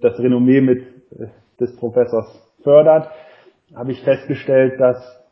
[0.00, 0.82] das Renommee mit
[1.18, 1.26] äh,
[1.58, 2.26] des Professors
[2.62, 3.10] fördert,
[3.74, 5.25] habe ich festgestellt, dass,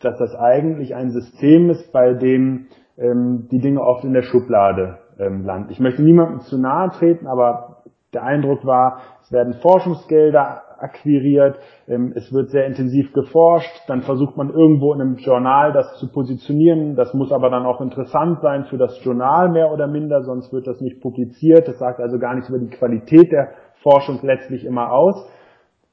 [0.00, 2.66] dass das eigentlich ein System ist, bei dem
[2.98, 5.70] ähm, die Dinge oft in der Schublade ähm, landen.
[5.70, 7.82] Ich möchte niemandem zu nahe treten, aber
[8.12, 14.36] der Eindruck war, es werden Forschungsgelder akquiriert, ähm, es wird sehr intensiv geforscht, dann versucht
[14.36, 18.64] man irgendwo in einem Journal das zu positionieren, das muss aber dann auch interessant sein
[18.64, 22.34] für das Journal mehr oder minder, sonst wird das nicht publiziert, das sagt also gar
[22.34, 23.50] nichts über die Qualität der
[23.82, 25.28] Forschung letztlich immer aus.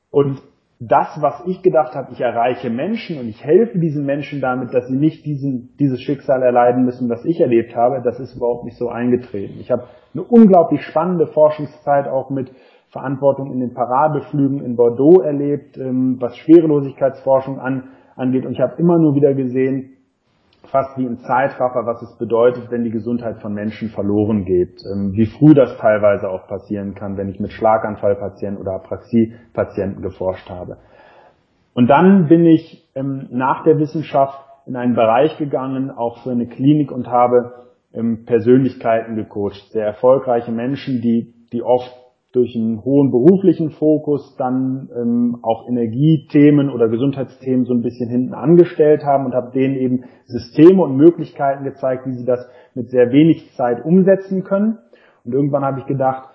[0.10, 0.42] Und
[0.80, 4.88] das, was ich gedacht habe, ich erreiche Menschen und ich helfe diesen Menschen damit, dass
[4.88, 8.78] sie nicht diesen, dieses Schicksal erleiden müssen, was ich erlebt habe, das ist überhaupt nicht
[8.78, 9.56] so eingetreten.
[9.60, 12.52] Ich habe eine unglaublich spannende Forschungszeit auch mit
[12.90, 18.46] Verantwortung in den Parabelflügen in Bordeaux erlebt, ähm, was Schwerelosigkeitsforschung an, angeht.
[18.46, 19.97] Und ich habe immer nur wieder gesehen,
[20.70, 24.82] fast wie im Zeitraffer, was es bedeutet, wenn die Gesundheit von Menschen verloren geht.
[24.86, 30.50] Ähm, wie früh das teilweise auch passieren kann, wenn ich mit Schlaganfallpatienten oder Apraxie-Patienten geforscht
[30.50, 30.78] habe.
[31.74, 36.48] Und dann bin ich ähm, nach der Wissenschaft in einen Bereich gegangen, auch für eine
[36.48, 37.54] Klinik und habe
[38.26, 39.72] Persönlichkeiten gecoacht.
[39.72, 41.92] Sehr erfolgreiche Menschen, die, die oft
[42.38, 48.36] durch einen hohen beruflichen Fokus dann ähm, auch Energiethemen oder Gesundheitsthemen so ein bisschen hinten
[48.36, 53.12] angestellt haben und habe denen eben Systeme und Möglichkeiten gezeigt, wie sie das mit sehr
[53.12, 54.78] wenig Zeit umsetzen können.
[55.26, 56.30] Und irgendwann habe ich gedacht,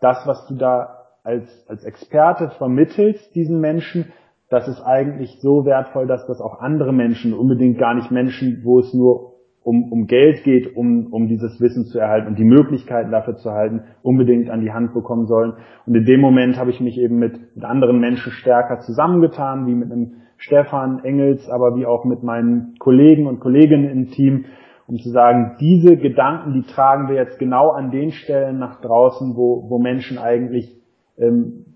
[0.00, 4.12] das, was du da als, als Experte vermittelst diesen Menschen,
[4.50, 8.80] das ist eigentlich so wertvoll, dass das auch andere Menschen, unbedingt gar nicht Menschen, wo
[8.80, 9.37] es nur
[9.68, 13.50] um, um Geld geht, um, um dieses Wissen zu erhalten und die Möglichkeiten dafür zu
[13.50, 15.52] erhalten, unbedingt an die Hand bekommen sollen.
[15.84, 19.74] Und in dem Moment habe ich mich eben mit, mit anderen Menschen stärker zusammengetan, wie
[19.74, 24.46] mit einem Stefan Engels, aber wie auch mit meinen Kollegen und Kolleginnen im Team,
[24.86, 29.36] um zu sagen, diese Gedanken, die tragen wir jetzt genau an den Stellen nach draußen,
[29.36, 30.80] wo, wo Menschen eigentlich
[31.18, 31.66] ähm,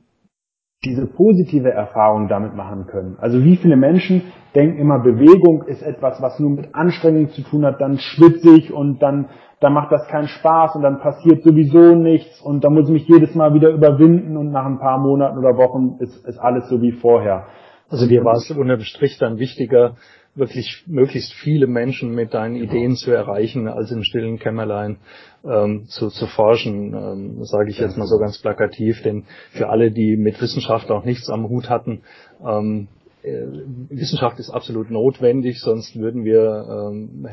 [0.85, 3.17] diese positive Erfahrung damit machen können.
[3.21, 7.65] Also wie viele Menschen denken immer, Bewegung ist etwas, was nur mit Anstrengung zu tun
[7.65, 9.29] hat, dann schwitze ich und dann,
[9.61, 13.09] dann macht das keinen Spaß und dann passiert sowieso nichts und dann muss ich mich
[13.09, 16.83] jedes Mal wieder überwinden und nach ein paar Monaten oder Wochen ist, ist alles so
[16.83, 17.47] wie vorher.
[17.89, 19.95] Also dir war es unterm Strich dann wichtiger,
[20.35, 22.73] wirklich möglichst viele Menschen mit deinen genau.
[22.73, 24.97] Ideen zu erreichen, als im stillen Kämmerlein
[25.45, 29.03] ähm, zu, zu forschen, ähm, sage ich jetzt mal so ganz plakativ.
[29.03, 32.03] Denn für alle, die mit Wissenschaft auch nichts am Hut hatten,
[32.45, 32.89] ähm,
[33.23, 33.45] äh,
[33.91, 37.29] Wissenschaft ist absolut notwendig, sonst würden wir ähm,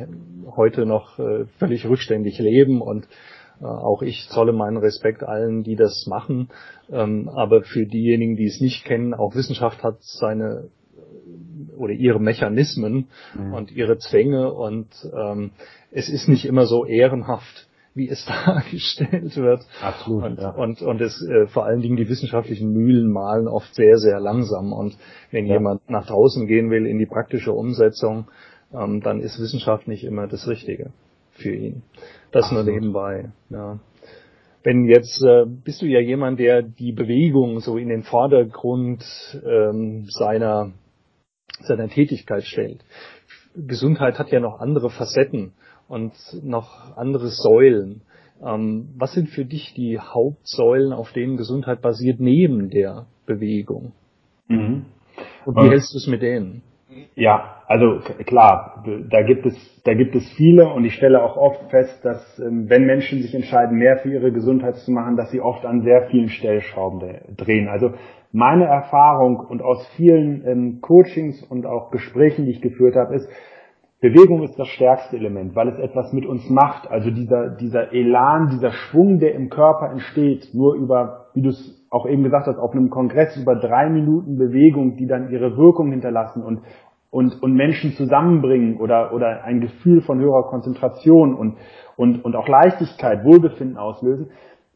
[0.56, 3.08] heute noch äh, völlig rückständig leben und
[3.62, 6.50] äh, auch ich zolle meinen Respekt allen, die das machen.
[6.92, 10.70] Ähm, aber für diejenigen, die es nicht kennen, auch Wissenschaft hat seine
[11.80, 13.54] oder ihre Mechanismen mhm.
[13.54, 15.52] und ihre Zwänge und ähm,
[15.92, 19.62] es ist nicht immer so ehrenhaft, wie es dargestellt wird.
[19.82, 20.24] Absolut.
[20.24, 20.50] Und, ja.
[20.52, 24.74] und, und es äh, vor allen Dingen die wissenschaftlichen Mühlen malen oft sehr, sehr langsam.
[24.74, 24.98] Und
[25.32, 25.56] wenn ja.
[25.56, 28.28] jemand nach draußen gehen will in die praktische Umsetzung,
[28.74, 30.92] ähm, dann ist Wissenschaft nicht immer das Richtige
[31.32, 31.84] für ihn.
[32.32, 32.66] Das Absolut.
[32.66, 33.30] nur nebenbei.
[33.50, 33.80] Ja.
[34.62, 39.04] Wenn jetzt äh, bist du ja jemand, der die Bewegung so in den Vordergrund
[39.46, 40.74] ähm, seiner
[41.62, 42.84] seiner Tätigkeit stellt.
[43.56, 45.54] Gesundheit hat ja noch andere Facetten
[45.88, 48.02] und noch andere Säulen.
[48.42, 53.94] Ähm, was sind für dich die Hauptsäulen, auf denen Gesundheit basiert, neben der Bewegung?
[54.48, 54.86] Mhm.
[55.46, 56.62] Und wie hältst du es mit denen?
[57.16, 61.70] Ja, also klar, da gibt es da gibt es viele und ich stelle auch oft
[61.70, 65.42] fest, dass ähm, wenn Menschen sich entscheiden, mehr für ihre Gesundheit zu machen, dass sie
[65.42, 67.02] oft an sehr vielen Stellschrauben
[67.38, 67.68] drehen.
[67.68, 67.94] Also
[68.32, 73.30] meine Erfahrung und aus vielen ähm, Coachings und auch Gesprächen, die ich geführt habe, ist,
[74.02, 76.90] Bewegung ist das stärkste Element, weil es etwas mit uns macht.
[76.90, 81.86] Also dieser, dieser Elan, dieser Schwung, der im Körper entsteht, nur über, wie du es
[81.90, 85.92] auch eben gesagt hast, auf einem Kongress über drei Minuten Bewegung, die dann ihre Wirkung
[85.92, 86.62] hinterlassen und,
[87.12, 91.58] und, und Menschen zusammenbringen oder, oder ein Gefühl von höherer Konzentration und,
[91.98, 94.30] und, und auch Leichtigkeit, Wohlbefinden auslösen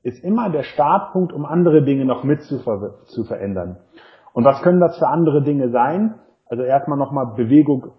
[0.04, 3.78] ist immer der Startpunkt, um andere Dinge noch mit zu, ver zu verändern.
[4.34, 6.16] Und was können das für andere Dinge sein?
[6.46, 7.94] Also erstmal nochmal Bewegung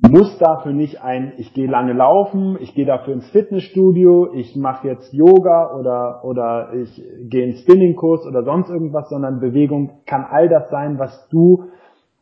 [0.00, 4.88] muss dafür nicht ein, ich gehe lange laufen, ich gehe dafür ins Fitnessstudio, ich mache
[4.88, 10.48] jetzt Yoga oder, oder ich gehe ins Spinningkurs oder sonst irgendwas, sondern Bewegung kann all
[10.48, 11.70] das sein, was du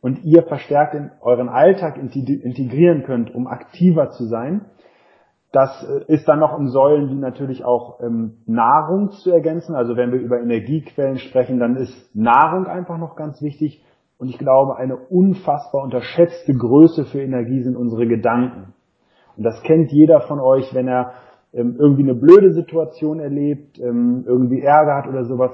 [0.01, 4.65] und ihr verstärkt in euren Alltag integrieren könnt, um aktiver zu sein.
[5.53, 9.75] Das äh, ist dann noch in Säulen, die natürlich auch ähm, Nahrung zu ergänzen.
[9.75, 13.85] Also wenn wir über Energiequellen sprechen, dann ist Nahrung einfach noch ganz wichtig.
[14.17, 18.73] Und ich glaube, eine unfassbar unterschätzte Größe für Energie sind unsere Gedanken.
[19.35, 21.13] Und das kennt jeder von euch, wenn er
[21.53, 25.51] ähm, irgendwie eine blöde Situation erlebt, ähm, irgendwie Ärger hat oder sowas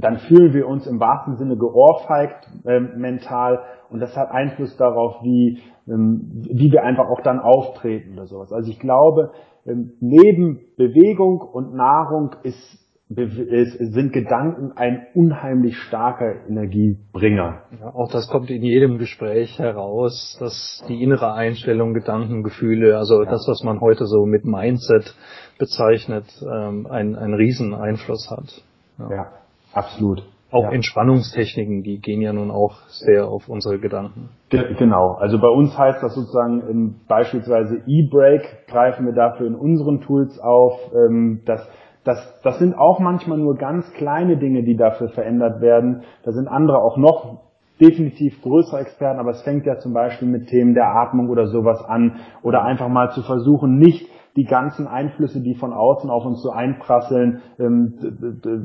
[0.00, 5.22] dann fühlen wir uns im wahrsten Sinne geohrfeigt äh, mental und das hat Einfluss darauf,
[5.22, 8.52] wie, ähm, wie wir einfach auch dann auftreten oder sowas.
[8.52, 9.32] Also ich glaube,
[9.64, 17.62] ähm, neben Bewegung und Nahrung ist, ist, sind Gedanken ein unheimlich starker Energiebringer.
[17.80, 23.22] Ja, auch das kommt in jedem Gespräch heraus, dass die innere Einstellung, Gedanken, Gefühle, also
[23.22, 23.30] ja.
[23.30, 25.14] das, was man heute so mit Mindset
[25.58, 28.62] bezeichnet, ähm, einen, einen riesen Einfluss hat.
[28.98, 29.10] ja.
[29.10, 29.26] ja.
[29.72, 30.22] Absolut.
[30.50, 30.70] Auch ja.
[30.70, 34.30] Entspannungstechniken, die gehen ja nun auch sehr auf unsere Gedanken.
[34.48, 35.14] Genau.
[35.14, 40.38] Also bei uns heißt das sozusagen ähm, beispielsweise E-Break greifen wir dafür in unseren Tools
[40.38, 40.78] auf.
[40.94, 41.68] Ähm, das,
[42.06, 46.02] das, das sind auch manchmal nur ganz kleine Dinge, die dafür verändert werden.
[46.22, 47.40] Da sind andere auch noch
[47.80, 51.84] definitiv größere Experten, aber es fängt ja zum Beispiel mit Themen der Atmung oder sowas
[51.84, 56.42] an oder einfach mal zu versuchen, nicht die ganzen Einflüsse, die von außen auf uns
[56.42, 57.94] so einprasseln, ähm,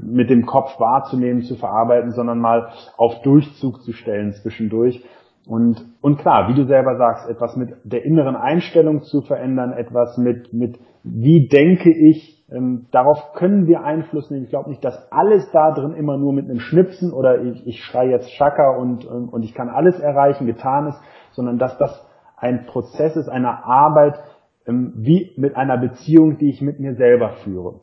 [0.04, 5.04] mit dem Kopf wahrzunehmen, zu verarbeiten, sondern mal auf Durchzug zu stellen zwischendurch.
[5.48, 10.18] Und, und klar, wie du selber sagst, etwas mit der inneren Einstellung zu verändern, etwas
[10.18, 14.43] mit, mit wie denke ich, ähm, darauf können wir Einfluss nehmen.
[14.43, 17.84] Ich glaube nicht, dass alles da drin immer nur mit einem Schnipsen oder ich, ich
[17.84, 20.99] schreie jetzt Schaka und, und ich kann alles erreichen, getan ist,
[21.32, 24.20] sondern dass das ein Prozess ist, eine Arbeit,
[24.68, 27.76] ähm, wie mit einer Beziehung, die ich mit mir selber führe.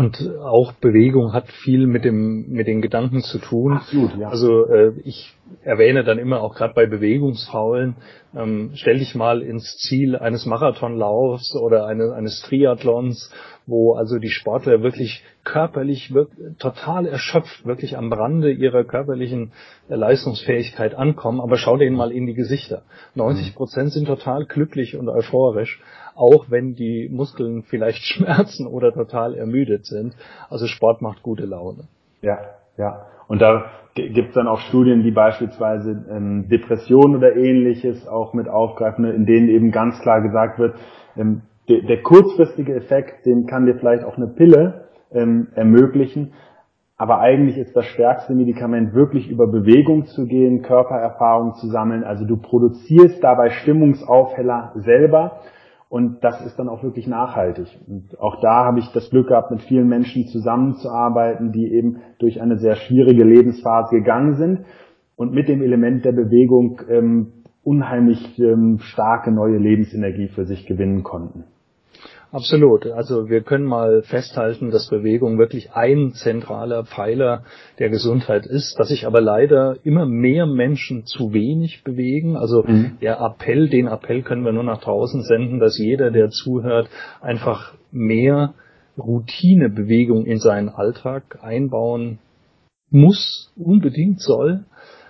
[0.00, 3.74] Und auch Bewegung hat viel mit dem mit den Gedanken zu tun.
[3.74, 4.30] Absolut, ja.
[4.30, 7.96] Also äh, ich erwähne dann immer auch gerade bei Bewegungsfaulen,
[8.34, 13.30] ähm, stell dich mal ins Ziel eines Marathonlaufs oder eine, eines Triathlons,
[13.66, 19.52] wo also die Sportler wirklich körperlich wirklich, total erschöpft, wirklich am Rande ihrer körperlichen
[19.90, 21.42] äh, Leistungsfähigkeit ankommen.
[21.42, 22.84] Aber schau denen mal in die Gesichter.
[23.16, 25.78] 90 Prozent sind total glücklich und euphorisch
[26.14, 30.14] auch wenn die Muskeln vielleicht schmerzen oder total ermüdet sind.
[30.48, 31.84] Also Sport macht gute Laune.
[32.22, 32.38] Ja,
[32.76, 33.06] ja.
[33.28, 38.48] Und da gibt es dann auch Studien, die beispielsweise ähm, Depressionen oder ähnliches auch mit
[38.48, 40.76] aufgreifen, in denen eben ganz klar gesagt wird,
[41.16, 46.32] ähm, de der kurzfristige Effekt, den kann dir vielleicht auch eine Pille ähm, ermöglichen,
[47.00, 52.04] aber eigentlich ist das stärkste Medikament wirklich über Bewegung zu gehen, Körpererfahrung zu sammeln.
[52.04, 55.40] Also du produzierst dabei Stimmungsaufheller selber
[55.90, 57.66] und das ist dann auch wirklich nachhaltig.
[57.88, 62.40] Und auch da habe ich das Glück gehabt, mit vielen Menschen zusammenzuarbeiten, die eben durch
[62.40, 64.60] eine sehr schwierige Lebensphase gegangen sind
[65.16, 67.32] und mit dem Element der Bewegung ähm,
[67.64, 71.44] unheimlich ähm, starke neue Lebensenergie für sich gewinnen konnten.
[72.32, 72.86] Absolut.
[72.86, 77.42] Also wir können mal festhalten, dass Bewegung wirklich ein zentraler Pfeiler
[77.80, 82.36] der Gesundheit ist, dass sich aber leider immer mehr Menschen zu wenig bewegen.
[82.36, 82.98] Also mhm.
[83.00, 86.88] der Appell, den Appell können wir nur nach draußen senden, dass jeder, der zuhört,
[87.20, 88.54] einfach mehr
[88.96, 92.18] Routinebewegung in seinen Alltag einbauen
[92.90, 94.64] muss, unbedingt soll,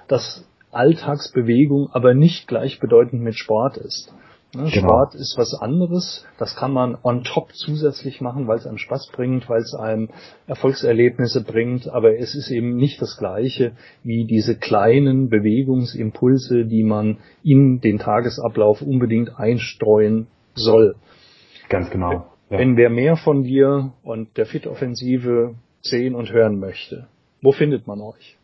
[0.08, 4.12] dass Alltagsbewegung aber nicht gleichbedeutend mit Sport ist.
[4.52, 4.88] Ne, genau.
[4.88, 6.26] Sport ist was anderes.
[6.38, 10.08] Das kann man on top zusätzlich machen, weil es einem Spaß bringt, weil es einem
[10.48, 11.88] Erfolgserlebnisse bringt.
[11.88, 13.72] Aber es ist eben nicht das Gleiche
[14.02, 20.96] wie diese kleinen Bewegungsimpulse, die man in den Tagesablauf unbedingt einstreuen soll.
[21.68, 22.12] Ganz genau.
[22.50, 22.58] Ja.
[22.58, 27.06] Wenn wer mehr von dir und der Fit-Offensive sehen und hören möchte,
[27.40, 28.36] wo findet man euch?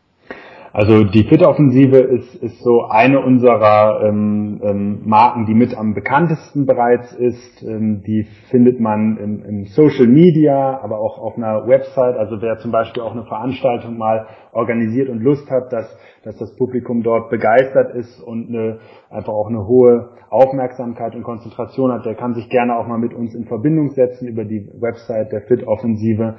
[0.77, 6.67] Also die Fit-Offensive ist, ist so eine unserer ähm, ähm, Marken, die mit am bekanntesten
[6.67, 7.63] bereits ist.
[7.63, 12.15] Ähm, die findet man im, im, Social Media, aber auch auf einer Website.
[12.15, 16.55] Also wer zum Beispiel auch eine Veranstaltung mal organisiert und Lust hat, dass, dass das
[16.57, 18.77] Publikum dort begeistert ist und eine,
[19.09, 23.15] einfach auch eine hohe Aufmerksamkeit und Konzentration hat, der kann sich gerne auch mal mit
[23.15, 26.35] uns in Verbindung setzen über die Website der Fit-Offensive.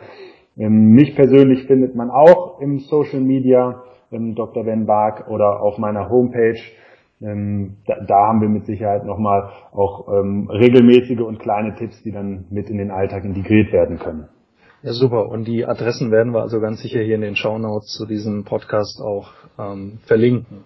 [0.56, 3.82] Ähm, mich persönlich findet man auch im Social Media
[4.12, 4.64] ähm, Dr.
[4.64, 6.60] Ben Bark oder auf meiner Homepage.
[7.20, 12.12] Ähm, da, da, haben wir mit Sicherheit nochmal auch ähm, regelmäßige und kleine Tipps, die
[12.12, 14.28] dann mit in den Alltag integriert werden können.
[14.82, 15.28] Ja, super.
[15.28, 18.44] Und die Adressen werden wir also ganz sicher hier in den Show Notes zu diesem
[18.44, 20.64] Podcast auch ähm, verlinken.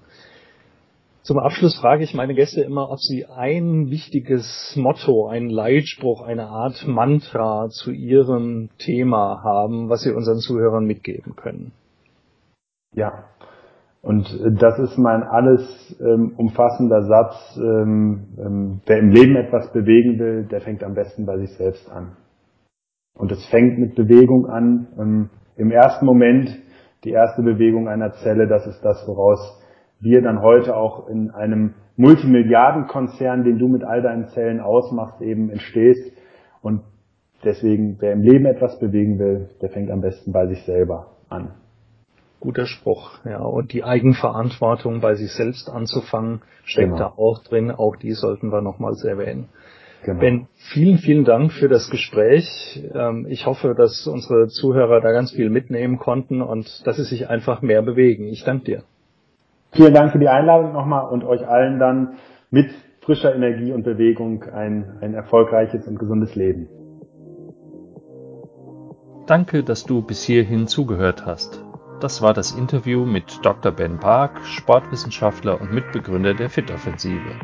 [1.22, 6.48] Zum Abschluss frage ich meine Gäste immer, ob sie ein wichtiges Motto, einen Leitspruch, eine
[6.48, 11.72] Art Mantra zu ihrem Thema haben, was sie unseren Zuhörern mitgeben können.
[12.94, 13.24] Ja,
[14.02, 19.72] und äh, das ist mein alles ähm, umfassender Satz, ähm, ähm, wer im Leben etwas
[19.72, 22.16] bewegen will, der fängt am besten bei sich selbst an.
[23.16, 24.88] Und es fängt mit Bewegung an.
[24.98, 26.50] Ähm, Im ersten Moment,
[27.04, 29.60] die erste Bewegung einer Zelle, das ist das, woraus
[30.00, 35.50] wir dann heute auch in einem Multimilliardenkonzern, den du mit all deinen Zellen ausmachst, eben
[35.50, 36.12] entstehst.
[36.60, 36.82] Und
[37.44, 41.61] deswegen, wer im Leben etwas bewegen will, der fängt am besten bei sich selber an.
[42.42, 43.38] Guter Spruch, ja.
[43.38, 46.98] Und die Eigenverantwortung bei sich selbst anzufangen, steckt genau.
[46.98, 47.70] da auch drin.
[47.70, 49.48] Auch die sollten wir nochmals erwähnen.
[50.04, 50.18] Genau.
[50.18, 52.82] Ben, vielen, vielen Dank für das Gespräch.
[52.92, 57.28] Ähm, ich hoffe, dass unsere Zuhörer da ganz viel mitnehmen konnten und dass sie sich
[57.28, 58.26] einfach mehr bewegen.
[58.26, 58.82] Ich danke dir.
[59.70, 62.14] Vielen Dank für die Einladung nochmal und euch allen dann
[62.50, 62.72] mit
[63.02, 66.68] frischer Energie und Bewegung ein, ein erfolgreiches und gesundes Leben.
[69.28, 71.64] Danke, dass du bis hierhin zugehört hast.
[72.02, 73.70] Das war das Interview mit Dr.
[73.70, 77.36] Ben Park, Sportwissenschaftler und Mitbegründer der Fit-Offensive.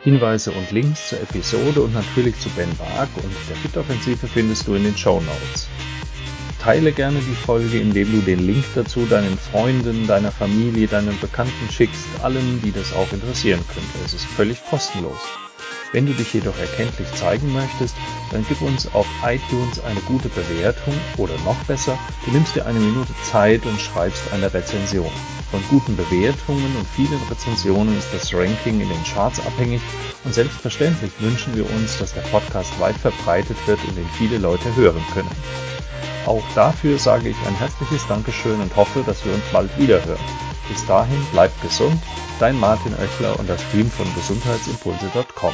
[0.00, 4.74] Hinweise und Links zur Episode und natürlich zu Ben Park und der Fit-Offensive findest du
[4.74, 5.68] in den Show Notes.
[6.60, 11.70] Teile gerne die Folge, indem du den Link dazu deinen Freunden, deiner Familie, deinen Bekannten
[11.70, 14.04] schickst, allen, die das auch interessieren könnte.
[14.04, 15.20] Es ist völlig kostenlos.
[15.92, 17.94] Wenn du dich jedoch erkenntlich zeigen möchtest,
[18.30, 22.78] dann gib uns auf iTunes eine gute Bewertung oder noch besser, du nimmst dir eine
[22.78, 25.10] Minute Zeit und schreibst eine Rezension.
[25.50, 29.82] Von guten Bewertungen und vielen Rezensionen ist das Ranking in den Charts abhängig
[30.24, 34.74] und selbstverständlich wünschen wir uns, dass der Podcast weit verbreitet wird und ihn viele Leute
[34.74, 35.30] hören können.
[36.24, 40.24] Auch dafür sage ich ein herzliches Dankeschön und hoffe, dass wir uns bald wiederhören.
[40.70, 42.00] Bis dahin bleibt gesund,
[42.40, 45.52] dein Martin Oechler und das Team von gesundheitsimpulse.com.